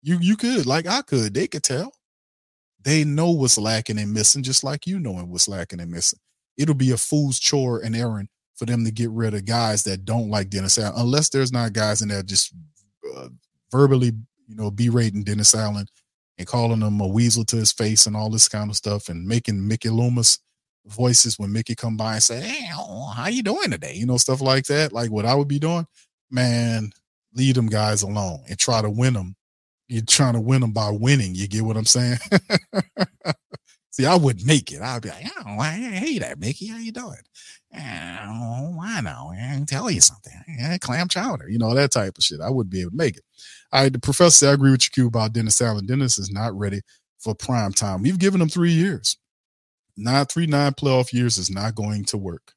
You 0.03 0.19
you 0.21 0.37
could, 0.37 0.67
like 0.67 0.87
I 0.87 1.03
could, 1.03 1.35
they 1.35 1.47
could 1.47 1.63
tell. 1.63 1.93
They 2.83 3.05
know 3.05 3.31
what's 3.31 3.59
lacking 3.59 3.99
and 3.99 4.13
missing, 4.13 4.43
just 4.43 4.65
like 4.65 4.87
you 4.87 4.99
knowing 4.99 5.31
what's 5.31 5.49
lacking 5.49 5.81
and 5.81 5.91
missing. 5.91 6.21
It'll 6.57 6.75
be 6.75 6.93
a 6.93 6.97
fool's 6.97 7.39
chore 7.39 7.81
and 7.81 7.95
errand 7.95 8.29
for 8.57 8.67
them 8.67 8.85
to 8.85 8.91
get 8.91 9.11
rid 9.11 9.35
of 9.35 9.45
guys 9.45 9.85
that 9.85 10.05
don't 10.05 10.31
like 10.31 10.51
Dennis 10.51 10.79
Allen, 10.79 10.95
unless 10.97 11.29
there's 11.29 11.53
not 11.53 11.73
guys 11.73 12.03
in 12.03 12.09
there 12.09 12.23
just 12.23 12.55
uh, 13.17 13.29
verbally 13.71 14.13
you 14.49 14.57
know, 14.57 14.71
berating 14.71 15.23
Dennis 15.23 15.55
Allen 15.55 15.87
and 16.39 16.47
calling 16.47 16.81
him 16.81 17.01
a 17.01 17.07
weasel 17.07 17.45
to 17.45 17.57
his 17.57 17.73
face 17.73 18.07
and 18.07 18.17
all 18.17 18.31
this 18.31 18.49
kind 18.49 18.71
of 18.71 18.77
stuff 18.77 19.09
and 19.09 19.27
making 19.27 19.67
Mickey 19.67 19.91
Loomis 19.91 20.39
voices 20.87 21.39
when 21.39 21.53
Mickey 21.53 21.75
come 21.75 21.97
by 21.97 22.15
and 22.15 22.23
say, 22.23 22.41
Hey, 22.41 22.69
oh, 22.75 23.09
how 23.09 23.29
you 23.29 23.43
doing 23.43 23.71
today? 23.71 23.95
You 23.95 24.07
know, 24.07 24.17
stuff 24.17 24.41
like 24.41 24.65
that. 24.67 24.93
Like 24.93 25.11
what 25.11 25.27
I 25.27 25.35
would 25.35 25.49
be 25.49 25.59
doing, 25.59 25.87
man, 26.31 26.91
leave 27.35 27.55
them 27.55 27.67
guys 27.67 28.03
alone 28.03 28.41
and 28.49 28.59
try 28.59 28.81
to 28.81 28.91
win 28.91 29.15
them. 29.15 29.37
You're 29.89 30.03
trying 30.03 30.35
to 30.35 30.41
win 30.41 30.61
them 30.61 30.73
by 30.73 30.91
winning. 30.91 31.35
You 31.35 31.49
get 31.49 31.65
what 31.65 31.77
I'm 31.77 31.85
saying? 31.85 32.19
See, 33.91 34.07
I 34.07 34.17
wouldn't 34.17 34.47
make 34.47 34.71
it. 34.71 34.81
I'd 34.81 35.03
be 35.03 35.09
like, 35.09 35.27
oh, 35.45 35.63
hey 35.63 36.19
there, 36.19 36.37
Mickey. 36.37 36.67
How 36.67 36.79
you 36.79 36.93
doing? 36.93 37.17
Oh, 37.75 38.79
I 38.83 39.01
know. 39.01 39.33
I 39.33 39.55
can 39.55 39.67
tell 39.67 39.91
you 39.91 40.01
something. 40.01 40.33
Eh, 40.61 40.79
clam 40.79 41.09
chowder, 41.09 41.49
you 41.49 41.59
know, 41.59 41.75
that 41.75 41.91
type 41.91 42.17
of 42.17 42.23
shit. 42.25 42.41
I 42.41 42.51
wouldn't 42.51 42.71
be 42.71 42.83
able 42.83 42.93
to 42.93 42.97
make 42.97 43.17
it. 43.17 43.25
Right, 43.73 43.93
the 43.93 43.99
professor, 43.99 44.49
I 44.49 44.53
agree 44.53 44.71
with 44.71 44.85
you, 44.85 44.91
Q, 44.93 45.09
about 45.09 45.33
Dennis 45.35 45.61
Allen. 45.61 45.87
Dennis 45.87 46.19
is 46.19 46.31
not 46.31 46.57
ready 46.57 46.81
for 47.19 47.35
prime 47.35 47.73
time. 47.73 48.03
We've 48.03 48.19
given 48.19 48.41
him 48.41 48.49
three 48.49 48.73
years. 48.73 49.17
Nine, 49.97 50.27
three, 50.27 50.47
nine 50.47 50.73
playoff 50.73 51.13
years 51.13 51.39
is 51.39 51.51
not 51.51 51.75
going 51.75 52.05
to 52.07 52.17
work. 52.17 52.53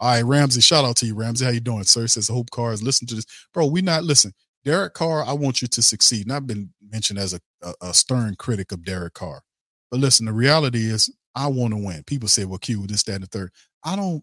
All 0.00 0.10
right, 0.10 0.24
Ramsey, 0.24 0.60
shout 0.60 0.84
out 0.84 0.96
to 0.96 1.06
you, 1.06 1.14
Ramsey. 1.14 1.44
How 1.44 1.50
you 1.50 1.60
doing, 1.60 1.84
sir? 1.84 2.06
Says 2.06 2.28
Hope 2.28 2.50
Cars. 2.50 2.82
Listen 2.82 3.06
to 3.08 3.14
this, 3.16 3.26
bro. 3.54 3.66
We 3.66 3.80
not 3.82 4.04
listen. 4.04 4.32
Derek 4.64 4.94
Carr, 4.94 5.24
I 5.24 5.32
want 5.32 5.62
you 5.62 5.68
to 5.68 5.82
succeed. 5.82 6.26
And 6.26 6.32
I've 6.32 6.46
been 6.46 6.70
mentioned 6.90 7.18
as 7.18 7.32
a, 7.32 7.40
a, 7.62 7.74
a 7.88 7.94
stern 7.94 8.34
critic 8.36 8.72
of 8.72 8.84
Derek 8.84 9.14
Carr. 9.14 9.42
But 9.90 10.00
listen, 10.00 10.26
the 10.26 10.32
reality 10.32 10.90
is 10.90 11.14
I 11.34 11.46
want 11.46 11.72
to 11.74 11.78
win. 11.78 12.02
People 12.04 12.28
say, 12.28 12.44
well, 12.44 12.58
Q, 12.58 12.86
this, 12.86 13.02
that, 13.04 13.14
and 13.14 13.22
the 13.24 13.28
third. 13.28 13.50
I 13.84 13.96
don't 13.96 14.22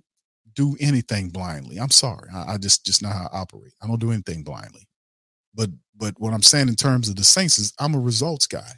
do 0.54 0.76
anything 0.80 1.30
blindly. 1.30 1.78
I'm 1.78 1.90
sorry. 1.90 2.30
I, 2.34 2.54
I 2.54 2.58
just 2.58 2.86
just 2.86 3.02
not 3.02 3.14
how 3.14 3.30
I 3.32 3.38
operate. 3.40 3.74
I 3.82 3.88
don't 3.88 4.00
do 4.00 4.12
anything 4.12 4.44
blindly. 4.44 4.88
But 5.58 5.72
but 5.98 6.16
what 6.20 6.34
I'm 6.34 6.44
saying 6.44 6.70
in 6.70 6.78
terms 6.78 7.10
of 7.10 7.18
the 7.18 7.26
Saints 7.26 7.60
is 7.60 7.74
I'm 7.80 7.96
a 7.96 8.02
results 8.02 8.48
guy. 8.48 8.74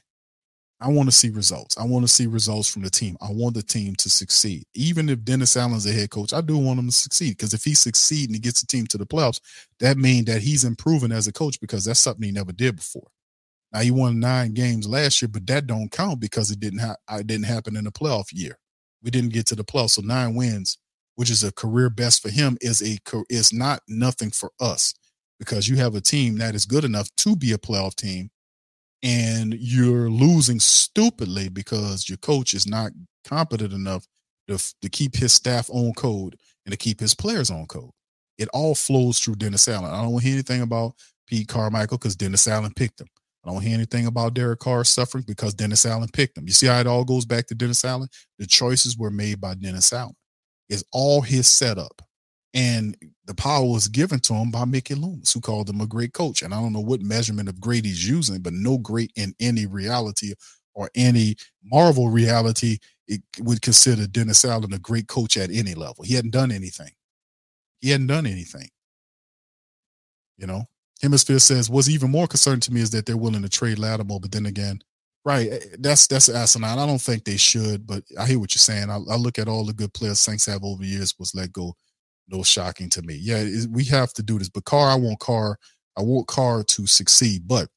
I 0.82 0.90
want 0.90 1.10
to 1.10 1.16
see 1.16 1.32
results. 1.32 1.78
I 1.78 1.86
want 1.86 2.06
to 2.06 2.10
see 2.14 2.28
results 2.28 2.70
from 2.70 2.84
the 2.84 2.92
team. 2.92 3.18
I 3.22 3.32
want 3.32 3.56
the 3.56 3.64
team 3.64 3.96
to 3.98 4.12
succeed. 4.12 4.66
Even 4.76 5.10
if 5.10 5.26
Dennis 5.26 5.58
Allen's 5.58 5.88
a 5.88 5.94
head 5.94 6.12
coach, 6.12 6.34
I 6.34 6.42
do 6.42 6.58
want 6.58 6.80
him 6.80 6.88
to 6.88 6.94
succeed 6.94 7.32
because 7.38 7.56
if 7.56 7.66
he 7.66 7.76
succeeds 7.76 8.28
and 8.28 8.36
he 8.36 8.42
gets 8.42 8.62
the 8.62 8.68
team 8.68 8.88
to 8.90 9.00
the 9.00 9.08
playoffs, 9.08 9.42
that 9.82 9.98
means 9.98 10.28
that 10.28 10.44
he's 10.44 10.66
improving 10.66 11.14
as 11.14 11.28
a 11.28 11.34
coach 11.34 11.60
because 11.62 11.86
that's 11.86 12.02
something 12.02 12.24
he 12.26 12.32
never 12.32 12.54
did 12.54 12.78
before. 12.78 13.10
Now 13.74 13.82
he 13.82 13.92
won 13.92 14.20
nine 14.20 14.54
games 14.54 14.88
last 14.88 15.22
year, 15.22 15.30
but 15.30 15.48
that 15.48 15.68
don't 15.68 15.92
count 15.92 16.22
because 16.22 16.52
it 16.52 16.60
didn't 16.62 16.80
ha- 16.80 16.98
it 17.12 17.28
didn't 17.28 17.46
happen 17.48 17.78
in 17.78 17.86
the 17.86 17.92
playoff 17.92 18.28
year. 18.34 18.58
We 19.04 19.12
didn't 19.12 19.34
get 19.34 19.48
to 19.48 19.56
the 19.56 19.66
playoffs, 19.66 19.92
so 19.92 20.04
nine 20.04 20.36
wins, 20.36 20.78
which 21.16 21.32
is 21.32 21.44
a 21.44 21.54
career 21.54 21.90
best 21.90 22.22
for 22.22 22.30
him, 22.30 22.58
is 22.62 22.82
a 22.82 22.98
is 23.30 23.54
not 23.54 23.82
nothing 23.88 24.32
for 24.32 24.52
us 24.60 24.94
because 25.40 25.68
you 25.68 25.78
have 25.78 25.96
a 25.96 26.02
team 26.02 26.38
that 26.38 26.56
is 26.56 26.66
good 26.66 26.84
enough 26.84 27.10
to 27.18 27.36
be 27.36 27.54
a 27.54 27.58
playoff 27.58 27.96
team, 27.96 28.30
and 29.02 29.54
you're 29.54 30.10
losing 30.10 30.60
stupidly 30.60 31.50
because 31.50 32.10
your 32.10 32.18
coach 32.18 32.54
is 32.54 32.68
not 32.68 32.92
competent 33.26 33.74
enough 33.74 34.06
to, 34.48 34.58
to 34.82 34.90
keep 34.90 35.16
his 35.16 35.32
staff 35.32 35.70
on 35.70 35.94
code 35.94 36.36
and 36.66 36.72
to 36.72 36.78
keep 36.78 37.00
his 37.00 37.16
players 37.16 37.50
on 37.50 37.66
code. 37.68 37.92
It 38.38 38.50
all 38.54 38.76
flows 38.76 39.20
through 39.20 39.36
Dennis 39.36 39.68
Allen. 39.68 39.92
I 39.92 40.02
don't 40.02 40.12
want 40.12 40.24
to 40.24 40.30
hear 40.30 40.36
anything 40.36 40.62
about 40.62 40.94
Pete 41.28 41.48
Carmichael 41.48 41.98
because 41.98 42.16
Dennis 42.16 42.48
Allen 42.48 42.74
picked 42.76 43.02
him. 43.02 43.08
I 43.46 43.52
don't 43.52 43.62
hear 43.62 43.74
anything 43.74 44.06
about 44.06 44.34
Derek 44.34 44.60
Carr 44.60 44.84
suffering 44.84 45.24
because 45.26 45.54
Dennis 45.54 45.86
Allen 45.86 46.10
picked 46.12 46.38
him. 46.38 46.46
You 46.46 46.54
see 46.54 46.68
how 46.68 46.80
it 46.80 46.88
all 46.88 47.06
goes 47.06 47.26
back 47.26 47.48
to 47.48 47.56
Dennis 47.56 47.86
Allen? 47.86 48.10
The 48.38 48.46
choices 48.46 48.98
were 48.98 49.12
made 49.12 49.40
by 49.40 49.56
Dennis 49.56 49.94
Allen. 49.94 50.16
It's 50.68 50.84
all 50.92 51.22
his 51.22 51.48
setup. 51.48 52.02
And 52.54 52.98
the 53.26 53.36
power 53.36 53.64
was 53.64 53.88
given 53.88 54.20
to 54.22 54.34
him 54.34 54.50
by 54.50 54.66
Mickey 54.66 54.96
Loomis, 54.96 55.32
who 55.32 55.40
called 55.40 55.70
him 55.70 55.82
a 55.82 55.88
great 55.88 56.14
coach. 56.14 56.42
And 56.42 56.54
I 56.54 56.60
don't 56.60 56.74
know 56.74 56.80
what 56.80 57.02
measurement 57.02 57.48
of 57.48 57.62
great 57.62 57.86
he's 57.86 58.08
using, 58.10 58.42
but 58.42 58.54
no 58.54 58.78
great 58.80 59.12
in 59.16 59.36
any 59.40 59.68
reality 59.68 60.34
or 60.74 60.90
any 60.96 61.36
Marvel 61.64 62.10
reality 62.10 62.78
it 63.08 63.22
would 63.40 63.62
consider 63.62 64.08
Dennis 64.08 64.46
Allen 64.46 64.72
a 64.74 64.80
great 64.80 65.08
coach 65.08 65.36
at 65.36 65.50
any 65.52 65.74
level. 65.74 66.04
He 66.04 66.14
hadn't 66.14 66.32
done 66.32 66.52
anything. 66.52 66.92
He 67.82 67.90
hadn't 67.90 68.08
done 68.08 68.28
anything. 68.28 68.70
You 70.38 70.48
know, 70.48 70.64
Hemisphere 71.02 71.40
says 71.40 71.70
what's 71.70 71.90
even 71.90 72.12
more 72.12 72.28
concerning 72.28 72.62
to 72.62 72.74
me 72.74 72.82
is 72.82 72.92
that 72.92 73.06
they're 73.06 73.18
willing 73.18 73.42
to 73.42 73.50
trade 73.50 73.80
Lattimore, 73.80 74.20
but 74.20 74.32
then 74.32 74.46
again, 74.46 74.80
right, 75.26 75.52
eh, 75.52 75.60
that's 75.80 76.08
that's 76.08 76.30
asinine. 76.30 76.78
I 76.78 76.86
don't 76.86 77.02
think 77.02 77.24
they 77.24 77.38
should, 77.38 77.86
but 77.88 78.04
I 78.18 78.26
hear 78.28 78.40
what 78.40 78.54
you're 78.54 78.60
saying. 78.60 78.90
I, 78.90 78.96
I 78.96 79.16
look 79.16 79.40
at 79.40 79.48
all 79.48 79.66
the 79.66 79.74
good 79.74 79.94
players 79.94 80.20
Saints 80.20 80.46
have 80.46 80.64
over 80.64 80.84
years 80.84 81.16
was 81.18 81.34
let 81.34 81.52
go. 81.52 81.74
No 82.30 82.44
shocking 82.44 82.90
to 82.92 83.02
me. 83.02 83.16
Yeah, 83.16 83.46
we 83.72 83.86
have 83.86 84.14
to 84.14 84.24
do 84.24 84.40
this. 84.40 84.50
But 84.50 84.66
Carr, 84.66 84.92
I 84.92 84.96
want 84.96 85.20
Carr. 85.20 85.58
I 85.98 86.04
want 86.04 86.28
Carr 86.28 86.64
to 86.64 86.88
succeed, 86.88 87.48
but 87.48 87.70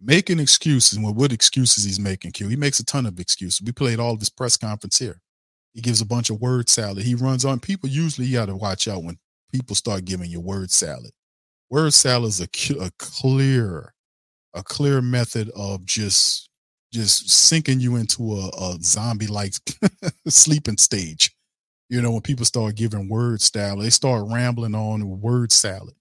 making 0.00 0.40
excuses. 0.40 0.98
Well, 0.98 1.14
what 1.14 1.32
excuses 1.32 1.84
he's 1.84 2.00
making? 2.00 2.32
Q. 2.32 2.48
He 2.48 2.56
makes 2.56 2.80
a 2.80 2.84
ton 2.84 3.06
of 3.06 3.20
excuses. 3.20 3.62
We 3.64 3.72
played 3.72 4.00
all 4.00 4.16
this 4.16 4.30
press 4.30 4.56
conference 4.56 4.98
here. 4.98 5.20
He 5.74 5.82
gives 5.82 6.00
a 6.00 6.06
bunch 6.06 6.30
of 6.30 6.40
word 6.40 6.68
salad. 6.68 7.04
He 7.04 7.14
runs 7.14 7.44
on 7.44 7.60
people. 7.60 7.88
Usually, 7.88 8.26
you 8.28 8.34
got 8.34 8.46
to 8.46 8.56
watch 8.56 8.88
out 8.88 9.04
when 9.04 9.18
people 9.52 9.76
start 9.76 10.04
giving 10.04 10.30
you 10.30 10.40
word 10.40 10.70
salad 10.70 11.12
word 11.70 11.92
salad 11.94 12.28
is 12.28 12.40
a, 12.40 12.48
a 12.84 12.90
clear, 12.98 13.94
a 14.54 14.62
clear 14.62 15.02
method 15.02 15.50
of 15.56 15.84
just 15.84 16.48
just 16.92 17.28
sinking 17.28 17.80
you 17.80 17.96
into 17.96 18.34
a, 18.34 18.48
a 18.48 18.78
zombie 18.80 19.26
like 19.26 19.54
sleeping 20.28 20.78
stage. 20.78 21.33
You 21.88 22.00
know, 22.00 22.12
when 22.12 22.22
people 22.22 22.46
start 22.46 22.76
giving 22.76 23.08
word 23.08 23.40
salad, 23.42 23.84
they 23.84 23.90
start 23.90 24.24
rambling 24.28 24.74
on 24.74 25.20
word 25.20 25.52
salad. 25.52 25.94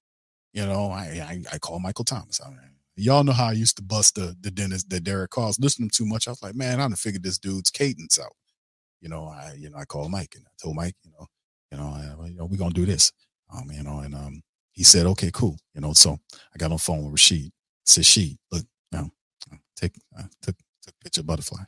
You 0.54 0.65
know, 0.65 0.89
I 0.91 1.04
I, 1.04 1.43
I 1.54 1.58
call 1.60 1.80
Michael 1.80 2.06
Thomas. 2.06 2.39
I 2.41 2.52
y'all 2.96 3.24
know 3.24 3.32
how 3.32 3.48
I 3.48 3.54
used 3.54 3.78
to 3.78 3.84
bust 3.84 4.15
the 4.15 4.36
the 4.41 4.52
dentist 4.52 4.89
the 4.89 5.00
Derek 5.00 5.32
calls, 5.32 5.60
listening 5.60 5.89
too 5.89 6.06
much. 6.06 6.28
I 6.28 6.32
was 6.32 6.43
like, 6.43 6.56
man, 6.56 6.80
I 6.80 6.84
done 6.84 6.96
figured 6.96 7.24
this 7.24 7.39
dude's 7.39 7.69
cadence 7.72 8.19
out. 8.19 8.34
You 9.02 9.10
know, 9.10 9.26
I 9.26 9.56
you 9.58 9.69
know 9.69 9.78
I 9.78 9.86
called 9.86 10.12
Mike 10.12 10.34
and 10.36 10.46
I 10.46 10.52
told 10.62 10.76
Mike, 10.76 10.96
you 11.04 11.12
know, 11.12 11.28
you 11.72 11.78
know, 11.78 11.88
I, 12.24 12.28
you 12.28 12.36
know, 12.36 12.46
we're 12.46 12.58
gonna 12.58 12.74
do 12.74 12.86
this. 12.86 13.12
Um, 13.54 13.69
you 13.72 13.84
know, 13.84 14.00
and 14.00 14.15
um, 14.15 14.41
he 14.72 14.84
said, 14.84 15.06
okay, 15.06 15.30
cool. 15.32 15.58
You 15.74 15.82
know, 15.82 15.93
so 15.93 16.17
I 16.54 16.58
got 16.58 16.72
on 16.72 16.78
phone 16.78 17.04
with 17.04 17.13
Rashid. 17.13 17.48
I 17.48 17.86
said, 17.86 18.06
she, 18.06 18.38
look, 18.52 18.63
you 18.91 19.00
know, 19.00 19.12
take, 19.76 19.93
I 20.17 20.24
took, 20.41 20.56
took 20.82 20.96
a 21.00 21.04
picture 21.04 21.24
butterfly. 21.24 21.62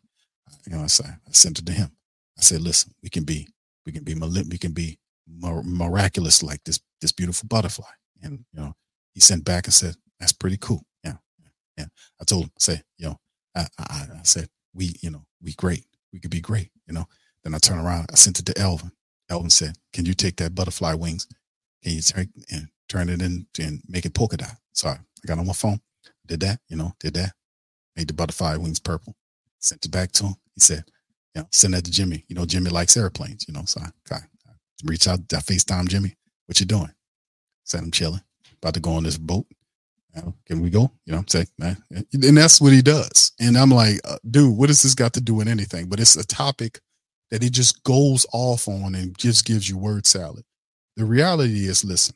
You 0.65 0.75
know, 0.75 0.83
I 0.83 0.87
said, 0.87 1.17
I 1.27 1.31
sent 1.31 1.59
it 1.59 1.65
to 1.67 1.71
him. 1.71 1.91
I 2.37 2.41
said, 2.41 2.61
listen, 2.61 2.93
we 3.03 3.09
can 3.09 3.23
be, 3.23 3.47
we 3.85 3.91
can 3.91 4.03
be, 4.03 4.15
we 4.15 4.57
can 4.57 4.71
be 4.71 4.97
miraculous 5.27 6.43
like 6.43 6.63
this, 6.63 6.79
this 7.01 7.11
beautiful 7.11 7.47
butterfly. 7.47 7.85
And, 8.21 8.45
you 8.53 8.61
know, 8.61 8.73
he 9.13 9.19
sent 9.19 9.43
back 9.43 9.65
and 9.65 9.73
said, 9.73 9.95
that's 10.19 10.33
pretty 10.33 10.57
cool. 10.57 10.85
Yeah. 11.03 11.17
Yeah. 11.77 11.85
I 12.19 12.23
told 12.23 12.45
him, 12.45 12.51
say, 12.57 12.81
you 12.97 13.07
know, 13.07 13.19
I, 13.55 13.67
I, 13.79 14.07
I 14.19 14.23
said, 14.23 14.49
we, 14.73 14.95
you 15.01 15.09
know, 15.09 15.25
we 15.41 15.53
great. 15.53 15.85
We 16.11 16.19
could 16.19 16.31
be 16.31 16.41
great, 16.41 16.69
you 16.87 16.93
know. 16.93 17.05
Then 17.43 17.53
I 17.53 17.57
turn 17.59 17.77
around, 17.77 18.07
I 18.11 18.15
sent 18.15 18.39
it 18.39 18.45
to 18.47 18.59
Alvin. 18.59 18.91
Alvin 19.29 19.49
said, 19.49 19.75
Can 19.93 20.05
you 20.05 20.13
take 20.13 20.37
that 20.37 20.55
butterfly 20.55 20.93
wings? 20.93 21.27
Can 21.83 21.93
you 21.93 22.01
take 22.01 22.29
and 22.51 22.69
turn 22.87 23.09
it 23.09 23.21
in 23.21 23.47
and 23.59 23.81
make 23.87 24.05
it 24.05 24.13
polka 24.13 24.37
dot. 24.37 24.55
So 24.73 24.89
I 24.89 24.97
got 25.25 25.39
on 25.39 25.47
my 25.47 25.53
phone, 25.53 25.79
did 26.25 26.39
that, 26.41 26.59
you 26.69 26.77
know, 26.77 26.93
did 26.99 27.15
that, 27.15 27.33
made 27.95 28.07
the 28.07 28.13
butterfly 28.13 28.57
wings 28.57 28.79
purple, 28.79 29.15
sent 29.59 29.85
it 29.85 29.91
back 29.91 30.11
to 30.13 30.25
him. 30.25 30.35
He 30.53 30.61
said, 30.61 30.85
know, 31.41 31.47
send 31.51 31.73
that 31.73 31.85
to 31.85 31.91
Jimmy. 31.91 32.25
You 32.27 32.35
know, 32.35 32.45
Jimmy 32.45 32.69
likes 32.69 32.97
airplanes, 32.97 33.45
you 33.47 33.53
know. 33.53 33.63
So 33.65 33.81
I, 33.81 34.15
I, 34.15 34.19
reach 34.83 35.07
out, 35.07 35.19
I 35.33 35.37
FaceTime 35.37 35.87
Jimmy. 35.87 36.15
What 36.45 36.59
you 36.59 36.65
doing? 36.65 36.91
Said 37.63 37.83
I'm 37.83 37.91
chilling, 37.91 38.21
about 38.61 38.75
to 38.75 38.79
go 38.79 38.91
on 38.91 39.03
this 39.03 39.17
boat. 39.17 39.45
Can 40.45 40.61
we 40.61 40.69
go? 40.69 40.91
You 41.05 41.13
know, 41.13 41.23
say, 41.27 41.45
man. 41.59 41.75
And 41.91 42.37
that's 42.37 42.61
what 42.61 42.71
he 42.71 42.81
does. 42.81 43.33
And 43.39 43.57
I'm 43.57 43.69
like, 43.69 43.99
uh, 44.05 44.17
dude, 44.29 44.55
what 44.57 44.69
has 44.69 44.81
this 44.81 44.95
got 44.95 45.13
to 45.13 45.21
do 45.21 45.33
with 45.33 45.49
anything? 45.49 45.87
But 45.87 45.99
it's 45.99 46.15
a 46.15 46.25
topic 46.25 46.79
that 47.31 47.41
he 47.41 47.49
just 47.49 47.83
goes 47.83 48.25
off 48.31 48.69
on 48.69 48.95
and 48.95 49.17
just 49.17 49.45
gives 49.45 49.67
you 49.69 49.77
word 49.77 50.05
salad. 50.05 50.45
The 50.95 51.03
reality 51.03 51.67
is, 51.67 51.83
listen, 51.83 52.15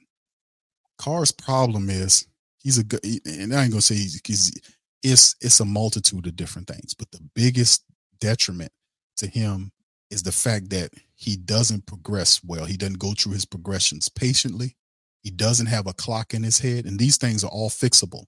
Carr's 0.98 1.32
problem 1.32 1.90
is 1.90 2.26
he's 2.60 2.78
a 2.78 2.84
good, 2.86 3.02
and 3.26 3.54
I 3.54 3.64
ain't 3.64 3.72
gonna 3.72 3.82
say 3.82 3.96
he's, 3.96 4.22
he's 4.26 4.62
it's 5.04 5.36
it's 5.42 5.60
a 5.60 5.66
multitude 5.66 6.28
of 6.28 6.36
different 6.36 6.68
things, 6.68 6.94
but 6.94 7.12
the 7.12 7.22
biggest 7.36 7.84
detriment 8.20 8.72
to 9.20 9.28
him 9.28 9.72
is 10.10 10.24
the 10.24 10.32
fact 10.32 10.70
that 10.72 10.92
he 11.16 11.36
doesn't 11.36 11.86
progress 11.86 12.42
well. 12.44 12.66
He 12.66 12.78
doesn't 12.78 13.00
go 13.00 13.14
through 13.14 13.34
his 13.34 13.46
progressions 13.46 14.10
patiently. 14.10 14.76
He 15.22 15.30
doesn't 15.32 15.68
have 15.68 15.88
a 15.88 15.94
clock 15.94 16.34
in 16.34 16.44
his 16.44 16.60
head, 16.60 16.86
and 16.86 16.98
these 16.98 17.18
things 17.18 17.44
are 17.44 17.52
all 17.52 17.70
fixable. 17.70 18.26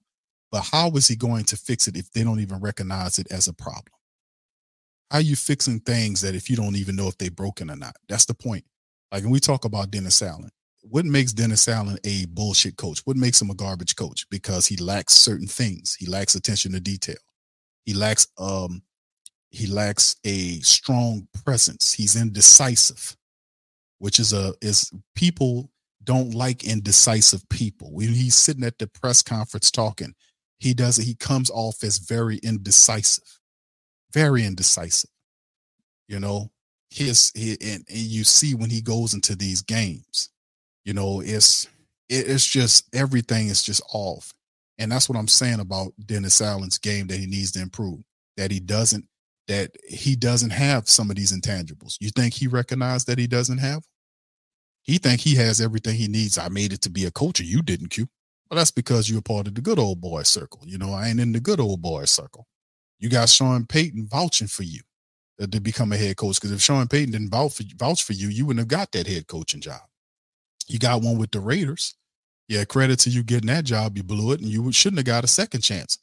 But 0.50 0.68
how 0.70 0.90
is 0.90 1.08
he 1.08 1.16
going 1.16 1.44
to 1.44 1.56
fix 1.56 1.88
it 1.88 1.96
if 1.96 2.10
they 2.12 2.22
don't 2.22 2.40
even 2.40 2.60
recognize 2.60 3.18
it 3.18 3.26
as 3.32 3.48
a 3.48 3.54
problem? 3.54 3.94
How 5.10 5.18
are 5.18 5.22
you 5.22 5.36
fixing 5.36 5.80
things 5.80 6.20
that 6.20 6.34
if 6.34 6.48
you 6.48 6.56
don't 6.56 6.76
even 6.76 6.96
know 6.96 7.08
if 7.08 7.16
they're 7.18 7.30
broken 7.30 7.70
or 7.70 7.76
not? 7.76 7.96
That's 8.08 8.26
the 8.26 8.34
point. 8.34 8.64
Like 9.10 9.22
when 9.22 9.32
we 9.32 9.40
talk 9.40 9.64
about 9.64 9.90
Dennis 9.90 10.20
Allen, 10.22 10.50
what 10.82 11.04
makes 11.04 11.32
Dennis 11.32 11.68
Allen 11.68 11.98
a 12.04 12.26
bullshit 12.26 12.76
coach? 12.76 13.00
What 13.04 13.16
makes 13.16 13.40
him 13.40 13.50
a 13.50 13.54
garbage 13.54 13.96
coach? 13.96 14.28
Because 14.30 14.66
he 14.66 14.76
lacks 14.76 15.14
certain 15.14 15.46
things. 15.46 15.94
He 15.98 16.06
lacks 16.06 16.34
attention 16.34 16.72
to 16.72 16.80
detail. 16.80 17.16
He 17.84 17.94
lacks 17.94 18.26
um 18.38 18.82
he 19.52 19.66
lacks 19.66 20.16
a 20.24 20.58
strong 20.60 21.28
presence. 21.44 21.92
He's 21.92 22.16
indecisive, 22.16 23.16
which 23.98 24.18
is 24.18 24.32
a 24.32 24.54
is 24.62 24.90
people 25.14 25.70
don't 26.02 26.34
like 26.34 26.64
indecisive 26.64 27.46
people. 27.50 27.92
When 27.92 28.08
he's 28.08 28.36
sitting 28.36 28.64
at 28.64 28.78
the 28.78 28.86
press 28.88 29.22
conference 29.22 29.70
talking, 29.70 30.14
he 30.58 30.72
does. 30.72 30.96
He 30.96 31.14
comes 31.14 31.50
off 31.50 31.84
as 31.84 31.98
very 31.98 32.38
indecisive, 32.38 33.40
very 34.12 34.44
indecisive. 34.44 35.10
You 36.08 36.18
know, 36.18 36.50
his, 36.90 37.30
and, 37.36 37.84
and 37.88 37.98
you 37.98 38.24
see 38.24 38.54
when 38.54 38.70
he 38.70 38.80
goes 38.80 39.12
into 39.12 39.36
these 39.36 39.60
games, 39.60 40.30
you 40.84 40.94
know, 40.94 41.20
it's 41.20 41.68
it's 42.08 42.46
just 42.46 42.88
everything 42.94 43.48
is 43.48 43.62
just 43.62 43.82
off. 43.92 44.32
And 44.78 44.90
that's 44.90 45.08
what 45.08 45.18
I'm 45.18 45.28
saying 45.28 45.60
about 45.60 45.92
Dennis 46.04 46.40
Allen's 46.40 46.78
game 46.78 47.06
that 47.08 47.18
he 47.18 47.26
needs 47.26 47.52
to 47.52 47.60
improve. 47.60 48.00
That 48.38 48.50
he 48.50 48.58
doesn't 48.58 49.06
that 49.52 49.76
he 49.86 50.16
doesn't 50.16 50.50
have 50.50 50.88
some 50.88 51.10
of 51.10 51.16
these 51.16 51.38
intangibles. 51.38 51.96
You 52.00 52.08
think 52.08 52.32
he 52.32 52.46
recognized 52.46 53.06
that 53.06 53.18
he 53.18 53.26
doesn't 53.26 53.58
have? 53.58 53.84
He 54.80 54.96
think 54.96 55.20
he 55.20 55.34
has 55.36 55.60
everything 55.60 55.96
he 55.96 56.08
needs. 56.08 56.38
I 56.38 56.48
made 56.48 56.72
it 56.72 56.80
to 56.82 56.90
be 56.90 57.04
a 57.04 57.10
coach, 57.10 57.38
you 57.40 57.60
didn't, 57.60 57.88
Q. 57.88 58.08
Well, 58.50 58.56
that's 58.56 58.70
because 58.70 59.10
you're 59.10 59.20
part 59.20 59.46
of 59.46 59.54
the 59.54 59.60
good 59.60 59.78
old 59.78 60.00
boy 60.00 60.22
circle. 60.22 60.62
You 60.64 60.78
know, 60.78 60.92
I 60.92 61.08
ain't 61.08 61.20
in 61.20 61.32
the 61.32 61.40
good 61.40 61.60
old 61.60 61.82
boy 61.82 62.06
circle. 62.06 62.46
You 62.98 63.10
got 63.10 63.28
Sean 63.28 63.66
Payton 63.66 64.08
vouching 64.10 64.46
for 64.46 64.62
you 64.62 64.80
to 65.38 65.60
become 65.60 65.92
a 65.92 65.96
head 65.96 66.16
coach. 66.16 66.36
Because 66.36 66.52
if 66.52 66.62
Sean 66.62 66.88
Payton 66.88 67.12
didn't 67.12 67.30
vouch 67.30 67.54
for, 67.54 67.64
vouch 67.76 68.02
for 68.02 68.14
you, 68.14 68.28
you 68.28 68.46
wouldn't 68.46 68.60
have 68.60 68.68
got 68.68 68.90
that 68.92 69.06
head 69.06 69.26
coaching 69.26 69.60
job. 69.60 69.82
You 70.66 70.78
got 70.78 71.02
one 71.02 71.18
with 71.18 71.30
the 71.30 71.40
Raiders. 71.40 71.94
Yeah, 72.48 72.64
credit 72.64 72.98
to 73.00 73.10
you 73.10 73.22
getting 73.22 73.48
that 73.48 73.64
job. 73.64 73.96
You 73.96 74.02
blew 74.02 74.32
it, 74.32 74.40
and 74.40 74.48
you 74.48 74.72
shouldn't 74.72 74.98
have 74.98 75.06
got 75.06 75.24
a 75.24 75.28
second 75.28 75.60
chance. 75.60 75.98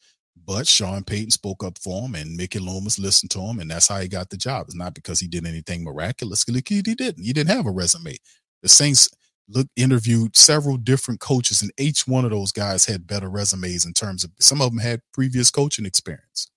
But 0.46 0.68
Sean 0.68 1.04
Payton 1.04 1.32
spoke 1.32 1.64
up 1.64 1.78
for 1.78 2.04
him, 2.04 2.16
and 2.16 2.36
Mickey 2.36 2.60
Loomis 2.60 2.98
listened 2.98 3.32
to 3.32 3.40
him, 3.40 3.60
and 3.60 3.70
that's 3.70 3.88
how 3.88 4.00
he 4.00 4.08
got 4.08 4.30
the 4.30 4.38
job. 4.38 4.66
It's 4.68 4.76
not 4.76 4.96
because 4.96 5.20
he 5.20 5.28
did 5.28 5.46
anything 5.46 5.84
miraculous. 5.84 6.44
He 6.44 6.82
didn't. 6.82 7.24
He 7.24 7.34
didn't 7.34 7.56
have 7.56 7.66
a 7.66 7.72
resume. 7.72 8.16
The 8.64 8.70
Saints 8.70 9.10
look 9.48 9.68
interviewed 9.76 10.36
several 10.36 10.78
different 10.78 11.20
coaches, 11.20 11.62
and 11.62 11.72
each 11.78 12.08
one 12.08 12.26
of 12.26 12.32
those 12.32 12.52
guys 12.52 12.86
had 12.86 13.08
better 13.08 13.30
resumes 13.30 13.86
in 13.86 13.94
terms 13.94 14.24
of 14.24 14.32
some 14.40 14.62
of 14.62 14.72
them 14.72 14.80
had 14.80 15.02
previous 15.14 15.52
coaching 15.52 15.86
experience. 15.86 16.50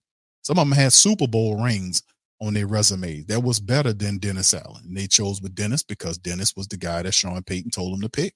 Some 0.42 0.58
of 0.58 0.68
them 0.68 0.76
had 0.76 0.92
Super 0.92 1.26
Bowl 1.26 1.62
rings 1.62 2.02
on 2.40 2.54
their 2.54 2.66
resume 2.66 3.22
that 3.28 3.42
was 3.42 3.60
better 3.60 3.92
than 3.92 4.18
Dennis 4.18 4.52
Allen. 4.52 4.82
And 4.84 4.96
they 4.96 5.06
chose 5.06 5.40
with 5.40 5.54
Dennis 5.54 5.84
because 5.84 6.18
Dennis 6.18 6.56
was 6.56 6.66
the 6.66 6.76
guy 6.76 7.02
that 7.02 7.14
Sean 7.14 7.42
Payton 7.42 7.70
told 7.70 7.92
them 7.92 8.00
to 8.00 8.08
pick. 8.08 8.34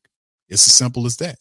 It's 0.49 0.67
as 0.67 0.75
simple 0.75 1.07
as 1.07 1.17
that. 1.17 1.39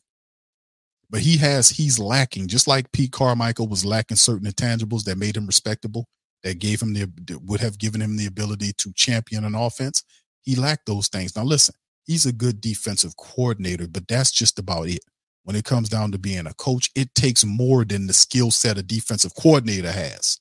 But 1.09 1.21
he 1.21 1.37
has, 1.37 1.69
he's 1.69 1.99
lacking, 1.99 2.47
just 2.47 2.67
like 2.67 2.91
Pete 2.91 3.11
Carmichael 3.11 3.67
was 3.67 3.85
lacking 3.85 4.17
certain 4.17 4.49
intangibles 4.49 5.03
that 5.05 5.17
made 5.17 5.37
him 5.37 5.45
respectable, 5.45 6.07
that 6.43 6.59
gave 6.59 6.81
him 6.81 6.93
the, 6.93 7.07
would 7.43 7.61
have 7.61 7.77
given 7.77 8.01
him 8.01 8.17
the 8.17 8.25
ability 8.25 8.73
to 8.77 8.91
champion 8.93 9.45
an 9.45 9.55
offense. 9.55 10.03
He 10.41 10.55
lacked 10.55 10.85
those 10.87 11.07
things. 11.07 11.35
Now, 11.35 11.43
listen, 11.43 11.75
he's 12.05 12.25
a 12.25 12.31
good 12.33 12.61
defensive 12.61 13.15
coordinator, 13.17 13.87
but 13.87 14.07
that's 14.07 14.31
just 14.31 14.59
about 14.59 14.87
it. 14.87 14.99
when 15.45 15.55
it 15.55 15.63
comes 15.63 15.89
down 15.89 16.11
to 16.11 16.17
being 16.17 16.47
a 16.47 16.53
coach, 16.55 16.89
it 16.95 17.13
takes 17.13 17.45
more 17.45 17.85
than 17.85 18.07
the 18.07 18.13
skill 18.13 18.49
set 18.49 18.79
a 18.79 18.83
defensive 18.83 19.33
coordinator 19.35 19.91
has. 19.91 20.39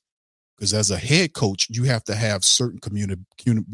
Because 0.57 0.73
as 0.73 0.91
a 0.91 0.97
head 0.97 1.35
coach, 1.35 1.67
you 1.69 1.85
have 1.85 2.05
to 2.05 2.15
have 2.15 2.43
certain 2.43 2.81
communi- 2.81 3.25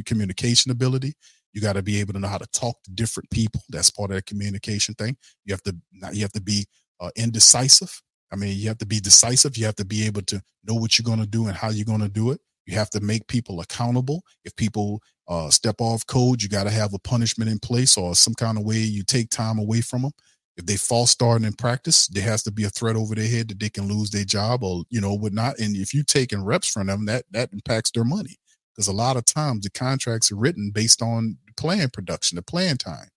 communication 0.04 0.72
ability. 0.72 1.14
You 1.52 1.60
got 1.60 1.74
to 1.74 1.82
be 1.82 2.00
able 2.00 2.12
to 2.14 2.20
know 2.20 2.28
how 2.28 2.38
to 2.38 2.46
talk 2.48 2.82
to 2.84 2.90
different 2.90 3.30
people. 3.30 3.62
That's 3.68 3.90
part 3.90 4.10
of 4.10 4.16
the 4.16 4.22
communication 4.22 4.94
thing. 4.94 5.16
You 5.44 5.52
have 5.52 5.62
to 5.64 5.76
you 6.12 6.22
have 6.22 6.32
to 6.32 6.40
be 6.40 6.66
uh, 7.00 7.10
indecisive. 7.16 8.00
I 8.32 8.36
mean, 8.36 8.56
you 8.56 8.68
have 8.68 8.78
to 8.78 8.86
be 8.86 9.00
decisive. 9.00 9.56
You 9.56 9.66
have 9.66 9.76
to 9.76 9.84
be 9.84 10.06
able 10.06 10.22
to 10.22 10.40
know 10.64 10.74
what 10.74 10.98
you're 10.98 11.04
going 11.04 11.20
to 11.20 11.26
do 11.26 11.46
and 11.46 11.56
how 11.56 11.70
you're 11.70 11.84
going 11.84 12.00
to 12.00 12.08
do 12.08 12.30
it. 12.30 12.40
You 12.66 12.76
have 12.76 12.90
to 12.90 13.00
make 13.00 13.26
people 13.26 13.60
accountable. 13.60 14.22
If 14.44 14.54
people 14.54 15.02
uh, 15.26 15.50
step 15.50 15.76
off 15.80 16.06
code, 16.06 16.42
you 16.42 16.48
got 16.48 16.64
to 16.64 16.70
have 16.70 16.94
a 16.94 16.98
punishment 16.98 17.50
in 17.50 17.58
place 17.58 17.96
or 17.96 18.14
some 18.14 18.34
kind 18.34 18.58
of 18.58 18.64
way 18.64 18.78
you 18.78 19.02
take 19.02 19.30
time 19.30 19.58
away 19.58 19.80
from 19.80 20.02
them. 20.02 20.12
If 20.56 20.66
they 20.66 20.76
false 20.76 21.10
start 21.10 21.42
in 21.42 21.52
practice, 21.54 22.06
there 22.08 22.22
has 22.24 22.42
to 22.42 22.52
be 22.52 22.64
a 22.64 22.70
threat 22.70 22.94
over 22.94 23.14
their 23.14 23.26
head 23.28 23.48
that 23.48 23.58
they 23.58 23.70
can 23.70 23.88
lose 23.88 24.10
their 24.10 24.24
job 24.24 24.62
or 24.62 24.84
you 24.90 25.00
know 25.00 25.14
whatnot. 25.14 25.58
And 25.58 25.74
if 25.74 25.94
you're 25.94 26.04
taking 26.04 26.44
reps 26.44 26.68
from 26.68 26.88
them, 26.88 27.06
that 27.06 27.24
that 27.30 27.52
impacts 27.52 27.90
their 27.92 28.04
money 28.04 28.36
because 28.74 28.88
a 28.88 28.92
lot 28.92 29.16
of 29.16 29.24
times 29.24 29.64
the 29.64 29.70
contracts 29.70 30.30
are 30.30 30.36
written 30.36 30.70
based 30.72 31.02
on 31.02 31.36
plan 31.56 31.90
production, 31.90 32.36
the 32.36 32.42
plan 32.42 32.76
time. 32.76 33.08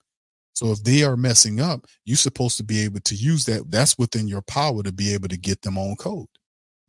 So 0.54 0.72
if 0.72 0.84
they 0.84 1.04
are 1.04 1.18
messing 1.18 1.60
up, 1.60 1.86
you're 2.06 2.16
supposed 2.16 2.58
to 2.58 2.64
be 2.64 2.82
able 2.84 3.00
to 3.02 3.16
use 3.16 3.46
that. 3.46 3.72
That's 3.72 3.98
within 3.98 4.28
your 4.28 4.44
power 4.44 4.84
to 4.84 4.92
be 4.92 5.14
able 5.14 5.30
to 5.30 5.38
get 5.38 5.62
them 5.64 5.78
on 5.78 5.96
code. 5.96 6.28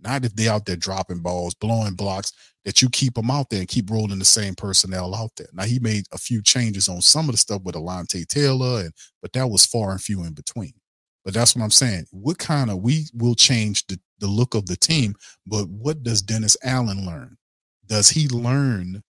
Not 0.00 0.24
if 0.24 0.36
they're 0.36 0.52
out 0.52 0.66
there 0.66 0.76
dropping 0.76 1.20
balls, 1.20 1.54
blowing 1.54 1.94
blocks, 1.94 2.32
that 2.64 2.82
you 2.82 2.90
keep 2.90 3.14
them 3.14 3.30
out 3.30 3.48
there 3.50 3.60
and 3.60 3.68
keep 3.68 3.90
rolling 3.90 4.18
the 4.18 4.24
same 4.24 4.54
personnel 4.54 5.14
out 5.14 5.30
there. 5.36 5.48
Now 5.52 5.64
he 5.64 5.78
made 5.78 6.04
a 6.12 6.18
few 6.18 6.42
changes 6.42 6.88
on 6.88 7.00
some 7.00 7.28
of 7.28 7.32
the 7.32 7.38
stuff 7.38 7.62
with 7.62 7.74
Alontae 7.74 8.26
Taylor, 8.26 8.80
and 8.80 8.92
but 9.22 9.32
that 9.32 9.48
was 9.48 9.64
far 9.64 9.92
and 9.92 10.00
few 10.00 10.24
in 10.24 10.34
between. 10.34 10.72
But 11.24 11.32
that's 11.32 11.56
what 11.56 11.62
I'm 11.62 11.70
saying. 11.70 12.04
What 12.10 12.38
kind 12.38 12.70
of 12.70 12.78
we 12.78 13.06
will 13.14 13.34
change 13.34 13.86
the, 13.86 13.98
the 14.18 14.26
look 14.26 14.54
of 14.54 14.66
the 14.66 14.76
team, 14.76 15.14
but 15.46 15.68
what 15.68 16.02
does 16.02 16.20
Dennis 16.20 16.56
Allen 16.62 17.06
learn? 17.06 17.36
Does 17.86 18.10
he 18.10 18.28
learn 18.28 19.02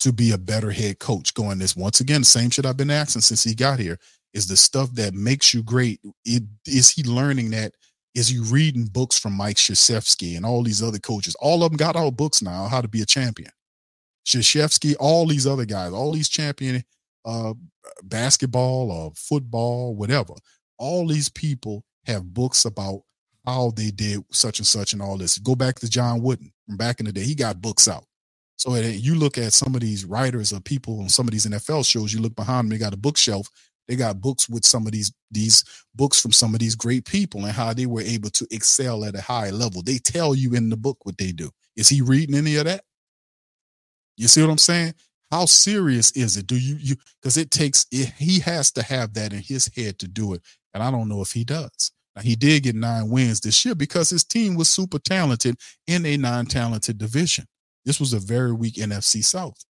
to 0.00 0.12
be 0.12 0.32
a 0.32 0.38
better 0.38 0.70
head 0.70 0.98
coach 0.98 1.32
going 1.34 1.58
this 1.58 1.76
once 1.76 2.00
again 2.00 2.24
same 2.24 2.50
shit 2.50 2.66
i've 2.66 2.76
been 2.76 2.90
asking 2.90 3.22
since 3.22 3.44
he 3.44 3.54
got 3.54 3.78
here 3.78 3.96
is 4.34 4.46
the 4.46 4.56
stuff 4.56 4.92
that 4.94 5.14
makes 5.14 5.52
you 5.52 5.62
great 5.62 6.00
it, 6.24 6.42
is 6.66 6.90
he 6.90 7.02
learning 7.02 7.50
that? 7.50 7.74
Is 8.14 8.28
he 8.28 8.38
reading 8.38 8.84
books 8.84 9.18
from 9.18 9.32
mike 9.34 9.56
Krzyzewski 9.56 10.36
and 10.36 10.44
all 10.44 10.62
these 10.62 10.82
other 10.82 10.98
coaches? 10.98 11.36
All 11.40 11.62
of 11.64 11.70
them 11.70 11.76
got 11.76 11.96
all 11.96 12.10
books 12.10 12.42
now 12.42 12.66
how 12.66 12.80
to 12.80 12.88
be 12.88 13.02
a 13.02 13.06
champion. 13.06 13.50
Krzyzewski, 14.26 14.94
all 15.00 15.26
these 15.26 15.46
other 15.46 15.64
guys 15.64 15.92
all 15.92 16.12
these 16.12 16.28
champion 16.28 16.82
uh, 17.24 17.54
basketball 18.04 18.90
or 18.90 19.12
football 19.16 19.94
whatever 19.94 20.34
all 20.78 21.06
these 21.06 21.28
people 21.28 21.84
have 22.06 22.34
books 22.34 22.64
about 22.64 23.02
how 23.44 23.72
they 23.76 23.90
did 23.90 24.24
such 24.30 24.58
and 24.58 24.66
such 24.66 24.92
and 24.92 25.02
all 25.02 25.16
this 25.16 25.38
go 25.38 25.54
back 25.54 25.78
to 25.78 25.88
john 25.88 26.22
wooden 26.22 26.52
from 26.66 26.76
back 26.76 27.00
in 27.00 27.06
the 27.06 27.12
day 27.12 27.22
he 27.22 27.34
got 27.34 27.60
books 27.60 27.88
out 27.88 28.04
so 28.62 28.76
you 28.76 29.16
look 29.16 29.38
at 29.38 29.52
some 29.52 29.74
of 29.74 29.80
these 29.80 30.04
writers 30.04 30.52
or 30.52 30.60
people 30.60 31.00
on 31.00 31.08
some 31.08 31.26
of 31.26 31.32
these 31.32 31.46
NFL 31.46 31.84
shows, 31.84 32.14
you 32.14 32.20
look 32.20 32.36
behind 32.36 32.60
them, 32.60 32.68
they 32.68 32.78
got 32.78 32.94
a 32.94 32.96
bookshelf. 32.96 33.48
They 33.88 33.96
got 33.96 34.20
books 34.20 34.48
with 34.48 34.64
some 34.64 34.86
of 34.86 34.92
these 34.92 35.12
these 35.32 35.64
books 35.96 36.20
from 36.20 36.30
some 36.30 36.54
of 36.54 36.60
these 36.60 36.76
great 36.76 37.04
people 37.04 37.44
and 37.44 37.52
how 37.52 37.72
they 37.72 37.86
were 37.86 38.02
able 38.02 38.30
to 38.30 38.46
excel 38.52 39.04
at 39.04 39.16
a 39.16 39.20
high 39.20 39.50
level. 39.50 39.82
They 39.82 39.98
tell 39.98 40.36
you 40.36 40.54
in 40.54 40.70
the 40.70 40.76
book 40.76 41.04
what 41.04 41.18
they 41.18 41.32
do. 41.32 41.50
Is 41.74 41.88
he 41.88 42.02
reading 42.02 42.36
any 42.36 42.54
of 42.54 42.66
that? 42.66 42.84
You 44.16 44.28
see 44.28 44.42
what 44.42 44.50
I'm 44.50 44.58
saying? 44.58 44.94
How 45.32 45.46
serious 45.46 46.12
is 46.12 46.36
it? 46.36 46.46
Do 46.46 46.56
you 46.56 46.76
you 46.76 46.94
because 47.20 47.36
it 47.36 47.50
takes 47.50 47.86
it, 47.90 48.12
he 48.16 48.38
has 48.40 48.70
to 48.72 48.84
have 48.84 49.14
that 49.14 49.32
in 49.32 49.42
his 49.42 49.68
head 49.74 49.98
to 49.98 50.06
do 50.06 50.34
it. 50.34 50.42
And 50.72 50.84
I 50.84 50.92
don't 50.92 51.08
know 51.08 51.20
if 51.20 51.32
he 51.32 51.42
does. 51.42 51.90
Now 52.14 52.22
he 52.22 52.36
did 52.36 52.64
get 52.64 52.74
nine 52.74 53.08
wins 53.08 53.40
this 53.40 53.64
year 53.64 53.74
because 53.74 54.10
his 54.10 54.24
team 54.24 54.54
was 54.54 54.68
super 54.68 54.98
talented 54.98 55.56
in 55.86 56.04
a 56.04 56.16
non-talented 56.16 56.98
division. 56.98 57.46
This 57.84 57.98
was 57.98 58.12
a 58.12 58.18
very 58.18 58.52
weak 58.52 58.74
NFC 58.74 59.24
South. 59.24 59.64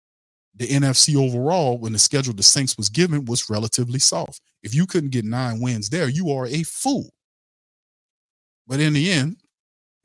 The 0.55 0.67
NFC 0.67 1.15
overall, 1.15 1.77
when 1.77 1.93
the 1.93 1.99
schedule 1.99 2.33
the 2.33 2.43
Saints 2.43 2.75
was 2.77 2.89
given, 2.89 3.25
was 3.25 3.49
relatively 3.49 3.99
soft. 3.99 4.41
If 4.63 4.75
you 4.75 4.85
couldn't 4.85 5.11
get 5.11 5.23
nine 5.23 5.61
wins 5.61 5.89
there, 5.89 6.09
you 6.09 6.31
are 6.31 6.45
a 6.47 6.63
fool. 6.63 7.09
But 8.67 8.79
in 8.79 8.93
the 8.93 9.11
end, 9.11 9.37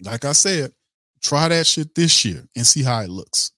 like 0.01 0.25
I 0.25 0.33
said, 0.33 0.72
try 1.22 1.49
that 1.49 1.66
shit 1.66 1.94
this 1.94 2.25
year 2.25 2.44
and 2.55 2.66
see 2.66 2.83
how 2.83 3.01
it 3.01 3.11
looks. 3.11 3.53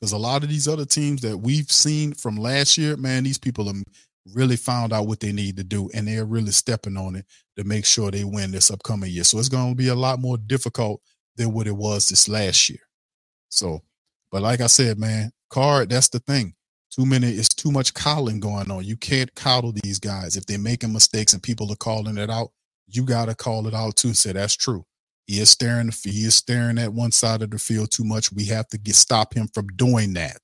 Because 0.00 0.12
a 0.12 0.18
lot 0.18 0.42
of 0.42 0.48
these 0.50 0.68
other 0.68 0.84
teams 0.84 1.22
that 1.22 1.38
we've 1.38 1.70
seen 1.70 2.12
from 2.12 2.36
last 2.36 2.76
year, 2.76 2.96
man, 2.96 3.24
these 3.24 3.38
people 3.38 3.66
have 3.66 3.82
really 4.32 4.56
found 4.56 4.92
out 4.92 5.06
what 5.06 5.20
they 5.20 5.32
need 5.32 5.56
to 5.56 5.64
do 5.64 5.90
and 5.92 6.08
they're 6.08 6.24
really 6.24 6.52
stepping 6.52 6.96
on 6.96 7.16
it 7.16 7.26
to 7.56 7.64
make 7.64 7.84
sure 7.84 8.10
they 8.10 8.24
win 8.24 8.50
this 8.50 8.70
upcoming 8.70 9.10
year. 9.10 9.24
So 9.24 9.38
it's 9.38 9.48
going 9.48 9.70
to 9.70 9.76
be 9.76 9.88
a 9.88 9.94
lot 9.94 10.18
more 10.18 10.38
difficult 10.38 11.02
than 11.36 11.52
what 11.52 11.66
it 11.66 11.76
was 11.76 12.08
this 12.08 12.28
last 12.28 12.70
year. 12.70 12.80
So 13.50 13.82
but 14.34 14.42
like 14.42 14.60
I 14.60 14.66
said, 14.66 14.98
man, 14.98 15.30
card, 15.48 15.90
that's 15.90 16.08
the 16.08 16.18
thing. 16.18 16.54
Too 16.90 17.06
many, 17.06 17.28
it's 17.28 17.48
too 17.48 17.70
much 17.70 17.94
coddling 17.94 18.40
going 18.40 18.68
on. 18.68 18.82
You 18.82 18.96
can't 18.96 19.32
coddle 19.36 19.70
these 19.70 20.00
guys. 20.00 20.36
If 20.36 20.44
they're 20.44 20.58
making 20.58 20.92
mistakes 20.92 21.34
and 21.34 21.40
people 21.40 21.70
are 21.70 21.76
calling 21.76 22.18
it 22.18 22.28
out, 22.28 22.48
you 22.88 23.04
gotta 23.04 23.36
call 23.36 23.68
it 23.68 23.74
out 23.74 23.94
too 23.94 24.08
and 24.08 24.16
say 24.16 24.32
that's 24.32 24.56
true. 24.56 24.84
He 25.28 25.38
is 25.38 25.50
staring 25.50 25.92
he 26.02 26.24
is 26.24 26.34
staring 26.34 26.78
at 26.78 26.92
one 26.92 27.12
side 27.12 27.42
of 27.42 27.50
the 27.50 27.60
field 27.60 27.92
too 27.92 28.02
much. 28.02 28.32
We 28.32 28.46
have 28.46 28.66
to 28.70 28.78
get 28.78 28.96
stop 28.96 29.34
him 29.34 29.46
from 29.54 29.68
doing 29.68 30.14
that. 30.14 30.40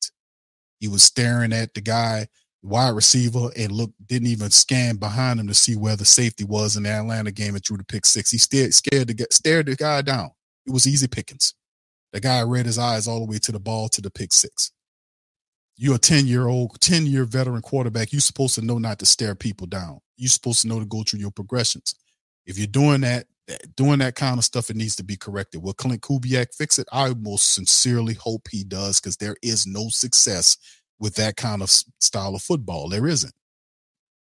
He 0.79 0.87
was 0.87 1.03
staring 1.03 1.53
at 1.53 1.75
the 1.75 1.81
guy, 1.81 2.29
wide 2.63 2.95
receiver, 2.95 3.51
and 3.57 3.73
look, 3.73 3.91
didn't 4.07 4.29
even 4.29 4.51
scan 4.51 4.97
behind 4.97 5.41
him 5.41 5.49
to 5.49 5.55
see 5.55 5.77
where 5.77 5.97
the 5.97 6.05
safety 6.05 6.45
was 6.45 6.77
in 6.77 6.83
the 6.83 6.91
Atlanta 6.91 7.33
game 7.33 7.55
and 7.55 7.65
threw 7.65 7.77
the 7.77 7.85
pick 7.85 8.05
six. 8.05 8.31
He 8.31 8.39
stared, 8.39 8.75
scared 8.75 9.09
to 9.09 9.15
get 9.15 9.33
stared 9.33 9.67
the 9.67 9.77
guy 9.77 10.03
down. 10.03 10.31
It 10.67 10.73
was 10.73 10.87
easy 10.87 11.09
pickings. 11.09 11.55
The 12.13 12.21
guy 12.21 12.43
read 12.43 12.67
his 12.67 12.79
eyes 12.79 13.07
all 13.07 13.21
the 13.21 13.31
way 13.31 13.39
to 13.39 13.53
the 13.53 13.61
ball 13.61 13.89
to 13.91 14.01
the 14.01 14.11
pick 14.11 14.33
six. 14.33 14.73
You're 15.77 15.95
a 15.95 15.99
10 15.99 16.27
year 16.27 16.47
old, 16.47 16.79
10 16.81 17.07
year 17.07 17.25
veteran 17.25 17.63
quarterback. 17.63 18.13
You're 18.13 18.21
supposed 18.21 18.55
to 18.57 18.63
know 18.63 18.79
not 18.79 18.99
to 18.99 19.07
stare 19.07 19.35
people 19.35 19.67
down. 19.67 20.01
You're 20.17 20.29
supposed 20.29 20.63
to 20.63 20.69
know 20.69 20.79
to 20.79 20.85
go 20.85 21.03
through 21.03 21.21
your 21.21 21.31
progressions. 21.31 21.95
If 22.45 22.59
you're 22.59 22.67
doing 22.67 23.01
that, 23.03 23.27
doing 23.77 23.99
that 24.01 24.15
kind 24.15 24.39
of 24.39 24.45
stuff, 24.45 24.71
it 24.71 24.77
needs 24.77 24.97
to 24.97 25.05
be 25.05 25.17
corrected. 25.17 25.63
Will 25.63 25.73
Klint 25.73 26.01
Kubiak 26.01 26.55
fix 26.55 26.79
it? 26.79 26.87
I 26.93 27.15
most 27.15 27.55
sincerely 27.55 28.15
hope 28.15 28.49
he 28.51 28.65
does 28.65 29.01
because 29.01 29.17
there 29.17 29.37
is 29.43 29.67
no 29.67 29.89
success 29.89 30.57
with 31.01 31.15
that 31.17 31.37
kind 31.37 31.63
of 31.63 31.71
style 31.71 32.35
of 32.35 32.43
football. 32.43 32.89
There 32.89 33.07
isn't. 33.07 33.33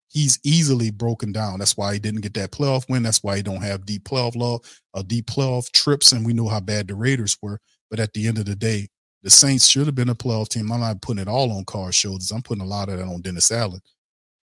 He's 0.08 0.40
easily 0.44 0.90
broken 0.90 1.34
down. 1.34 1.60
That's 1.60 1.76
why 1.76 1.94
he 1.94 2.00
didn't 2.00 2.22
get 2.22 2.34
that 2.36 2.52
playoff 2.52 2.90
win. 2.90 3.04
That's 3.04 3.24
why 3.24 3.38
he 3.38 3.44
don't 3.44 3.64
have 3.64 3.86
deep 3.86 4.06
playoff 4.06 4.36
law, 4.36 4.60
uh, 4.94 5.02
deep 5.02 5.26
playoff 5.26 5.70
trips. 5.72 6.14
And 6.14 6.26
we 6.26 6.34
know 6.34 6.48
how 6.48 6.62
bad 6.62 6.88
the 6.88 6.96
Raiders 6.96 7.38
were. 7.42 7.60
But 7.90 8.00
at 8.00 8.14
the 8.14 8.28
end 8.28 8.38
of 8.38 8.46
the 8.46 8.56
day, 8.56 8.88
the 9.24 9.30
Saints 9.30 9.68
should 9.68 9.86
have 9.86 9.96
been 9.96 10.10
a 10.10 10.16
playoff 10.16 10.50
team. 10.50 10.72
I'm 10.72 10.80
not 10.80 11.02
putting 11.02 11.22
it 11.22 11.28
all 11.28 11.52
on 11.52 11.66
Carr's 11.66 11.96
shoulders. 11.96 12.32
I'm 12.32 12.42
putting 12.42 12.64
a 12.64 12.68
lot 12.68 12.90
of 12.90 12.98
that 12.98 13.04
on 13.04 13.22
Dennis 13.22 13.52
Allen 13.52 13.82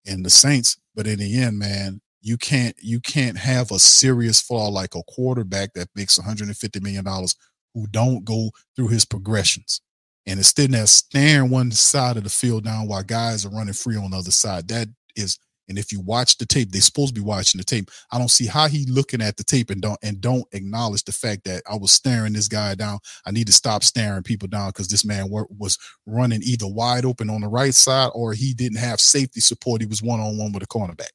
and 0.07 0.25
the 0.25 0.31
Saints. 0.31 0.77
But 0.95 1.07
in 1.07 1.19
the 1.19 1.41
end, 1.41 1.59
man, 1.59 2.01
you 2.21 2.37
can't 2.37 2.75
you 2.81 3.01
can't 3.01 3.37
have 3.37 3.71
a 3.71 3.79
serious 3.79 4.41
flaw 4.41 4.69
like 4.69 4.95
a 4.95 5.03
quarterback 5.05 5.75
that 5.75 5.89
makes 5.95 6.19
150 6.19 6.81
million 6.81 7.05
dollars 7.05 7.37
who 7.75 7.87
don't 7.89 8.25
go 8.25 8.51
through 8.75 8.89
his 8.89 9.05
progressions 9.05 9.81
and 10.27 10.39
instead 10.39 10.75
of 10.75 10.89
staring 10.89 11.51
one 11.51 11.71
side 11.71 12.17
of 12.17 12.25
the 12.25 12.31
field 12.31 12.65
down 12.65 12.89
while 12.89 13.03
guys 13.03 13.45
are 13.45 13.51
running 13.51 13.75
free 13.75 13.97
on 13.97 14.11
the 14.11 14.19
other 14.19 14.31
side. 14.31 14.69
That 14.69 14.89
is 15.17 15.39
and 15.69 15.79
if 15.79 15.93
you 15.93 16.01
watch 16.01 16.37
the 16.37 16.47
tape, 16.47 16.71
they're 16.71 16.81
supposed 16.83 17.15
to 17.15 17.21
be 17.21 17.27
watching 17.27 17.59
the 17.59 17.65
tape. 17.65 17.91
I 18.13 18.19
don't 18.19 18.31
see 18.31 18.47
how 18.47 18.69
he 18.69 18.85
looking 18.87 19.23
at 19.23 19.37
the 19.37 19.45
tape 19.45 19.71
and 19.71 19.81
don't 19.81 19.99
and 20.03 20.21
don't 20.21 20.45
acknowledge 20.53 21.05
the 21.05 21.13
fact 21.13 21.45
that 21.45 21.63
I 21.71 21.77
was 21.77 21.93
staring 21.93 22.35
this 22.35 22.49
guy 22.49 22.75
down. 22.75 22.99
I 23.27 23.31
need 23.31 23.47
to 23.47 23.53
stop 23.53 23.83
staring 23.83 24.23
people 24.23 24.49
down 24.49 24.69
because 24.69 24.89
this 24.89 25.05
man 25.05 25.31
was 25.31 25.79
running 26.07 26.43
either 26.43 26.67
wide 26.67 27.05
open 27.05 27.31
on 27.31 27.41
the 27.41 27.49
right 27.49 27.75
side 27.75 28.11
or 28.15 28.35
he 28.35 28.53
didn't 28.53 28.79
have 28.79 29.01
safety 29.01 29.41
support. 29.41 29.81
He 29.81 29.87
was 29.87 30.03
one 30.03 30.21
on 30.21 30.37
one 30.37 30.53
with 30.53 30.63
a 30.63 30.67
cornerback. 30.67 31.13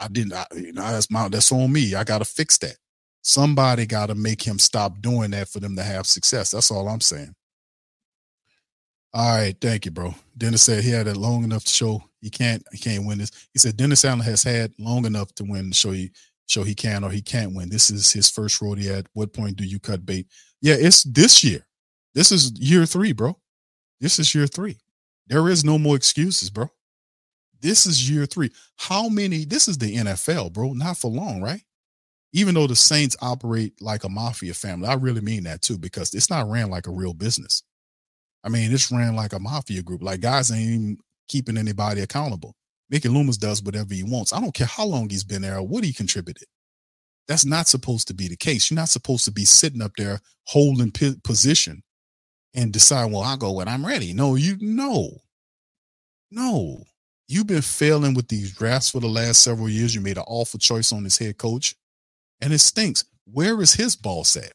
I 0.00 0.08
didn't. 0.08 0.32
I, 0.32 0.46
you 0.54 0.72
know, 0.72 0.82
that's 0.82 1.10
my 1.10 1.28
that's 1.28 1.52
on 1.52 1.72
me. 1.72 1.94
I 1.94 2.04
got 2.04 2.18
to 2.18 2.24
fix 2.24 2.56
that. 2.58 2.76
Somebody 3.22 3.84
got 3.84 4.06
to 4.06 4.14
make 4.14 4.42
him 4.42 4.58
stop 4.58 5.00
doing 5.02 5.32
that 5.32 5.48
for 5.48 5.60
them 5.60 5.76
to 5.76 5.82
have 5.82 6.06
success. 6.06 6.52
That's 6.52 6.70
all 6.70 6.88
I'm 6.88 7.00
saying. 7.00 7.34
All 9.14 9.36
right, 9.36 9.56
thank 9.60 9.86
you, 9.86 9.90
bro. 9.90 10.14
Dennis 10.36 10.62
said 10.62 10.84
he 10.84 10.90
had 10.90 11.06
it 11.06 11.16
long 11.16 11.42
enough 11.42 11.64
to 11.64 11.70
show 11.70 12.02
he 12.20 12.30
can't 12.30 12.62
he 12.72 12.78
can't 12.78 13.06
win 13.06 13.18
this. 13.18 13.30
He 13.52 13.58
said 13.58 13.76
Dennis 13.76 14.04
Allen 14.04 14.20
has 14.20 14.42
had 14.42 14.72
long 14.78 15.06
enough 15.06 15.34
to 15.36 15.44
win, 15.44 15.72
show 15.72 15.92
you 15.92 16.10
show 16.46 16.62
he 16.62 16.74
can 16.74 17.04
or 17.04 17.10
he 17.10 17.22
can't 17.22 17.54
win. 17.54 17.68
This 17.68 17.90
is 17.90 18.12
his 18.12 18.30
first 18.30 18.60
rodeo. 18.60 18.98
At 18.98 19.06
what 19.12 19.32
point 19.32 19.56
do 19.56 19.64
you 19.64 19.78
cut 19.78 20.04
bait? 20.04 20.26
Yeah, 20.60 20.76
it's 20.78 21.04
this 21.04 21.44
year. 21.44 21.66
This 22.14 22.32
is 22.32 22.52
year 22.58 22.86
three, 22.86 23.12
bro. 23.12 23.38
This 24.00 24.18
is 24.18 24.34
year 24.34 24.46
three. 24.46 24.78
There 25.26 25.48
is 25.48 25.64
no 25.64 25.78
more 25.78 25.96
excuses, 25.96 26.50
bro. 26.50 26.70
This 27.60 27.86
is 27.86 28.08
year 28.10 28.26
three. 28.26 28.50
How 28.76 29.08
many? 29.08 29.44
This 29.44 29.68
is 29.68 29.78
the 29.78 29.96
NFL, 29.96 30.52
bro. 30.52 30.72
Not 30.72 30.96
for 30.96 31.10
long, 31.10 31.42
right? 31.42 31.62
Even 32.32 32.54
though 32.54 32.66
the 32.66 32.76
Saints 32.76 33.16
operate 33.20 33.80
like 33.80 34.04
a 34.04 34.08
mafia 34.08 34.54
family, 34.54 34.88
I 34.88 34.94
really 34.94 35.20
mean 35.20 35.44
that 35.44 35.62
too, 35.62 35.78
because 35.78 36.14
it's 36.14 36.30
not 36.30 36.48
ran 36.48 36.70
like 36.70 36.86
a 36.86 36.92
real 36.92 37.14
business. 37.14 37.62
I 38.44 38.48
mean, 38.48 38.72
it's 38.72 38.90
ran 38.90 39.16
like 39.16 39.32
a 39.32 39.38
mafia 39.38 39.82
group. 39.82 40.02
Like 40.02 40.20
guys 40.20 40.50
ain't 40.50 40.62
even 40.62 40.98
keeping 41.28 41.56
anybody 41.56 42.00
accountable. 42.00 42.54
Mickey 42.90 43.08
Loomis 43.08 43.36
does 43.36 43.62
whatever 43.62 43.92
he 43.92 44.02
wants. 44.02 44.32
I 44.32 44.40
don't 44.40 44.54
care 44.54 44.66
how 44.66 44.84
long 44.84 45.10
he's 45.10 45.24
been 45.24 45.42
there 45.42 45.58
or 45.58 45.62
what 45.62 45.84
he 45.84 45.92
contributed. 45.92 46.48
That's 47.26 47.44
not 47.44 47.68
supposed 47.68 48.08
to 48.08 48.14
be 48.14 48.28
the 48.28 48.36
case. 48.36 48.70
You're 48.70 48.76
not 48.76 48.88
supposed 48.88 49.26
to 49.26 49.30
be 49.30 49.44
sitting 49.44 49.82
up 49.82 49.92
there 49.98 50.20
holding 50.46 50.90
p- 50.90 51.16
position 51.22 51.82
and 52.54 52.72
decide, 52.72 53.12
well, 53.12 53.20
I'll 53.20 53.36
go 53.36 53.52
when 53.52 53.68
I'm 53.68 53.84
ready. 53.84 54.14
No, 54.14 54.34
you 54.34 54.56
no. 54.60 55.10
No. 56.30 56.84
You've 57.28 57.46
been 57.46 57.60
failing 57.60 58.14
with 58.14 58.28
these 58.28 58.54
drafts 58.54 58.90
for 58.90 59.00
the 59.00 59.08
last 59.08 59.42
several 59.42 59.68
years. 59.68 59.94
You 59.94 60.00
made 60.00 60.16
an 60.16 60.24
awful 60.26 60.58
choice 60.58 60.92
on 60.92 61.04
this 61.04 61.18
head 61.18 61.36
coach, 61.36 61.74
and 62.40 62.54
it 62.54 62.60
stinks. 62.60 63.04
Where 63.30 63.60
is 63.60 63.74
his 63.74 63.94
boss 63.94 64.34
at? 64.36 64.54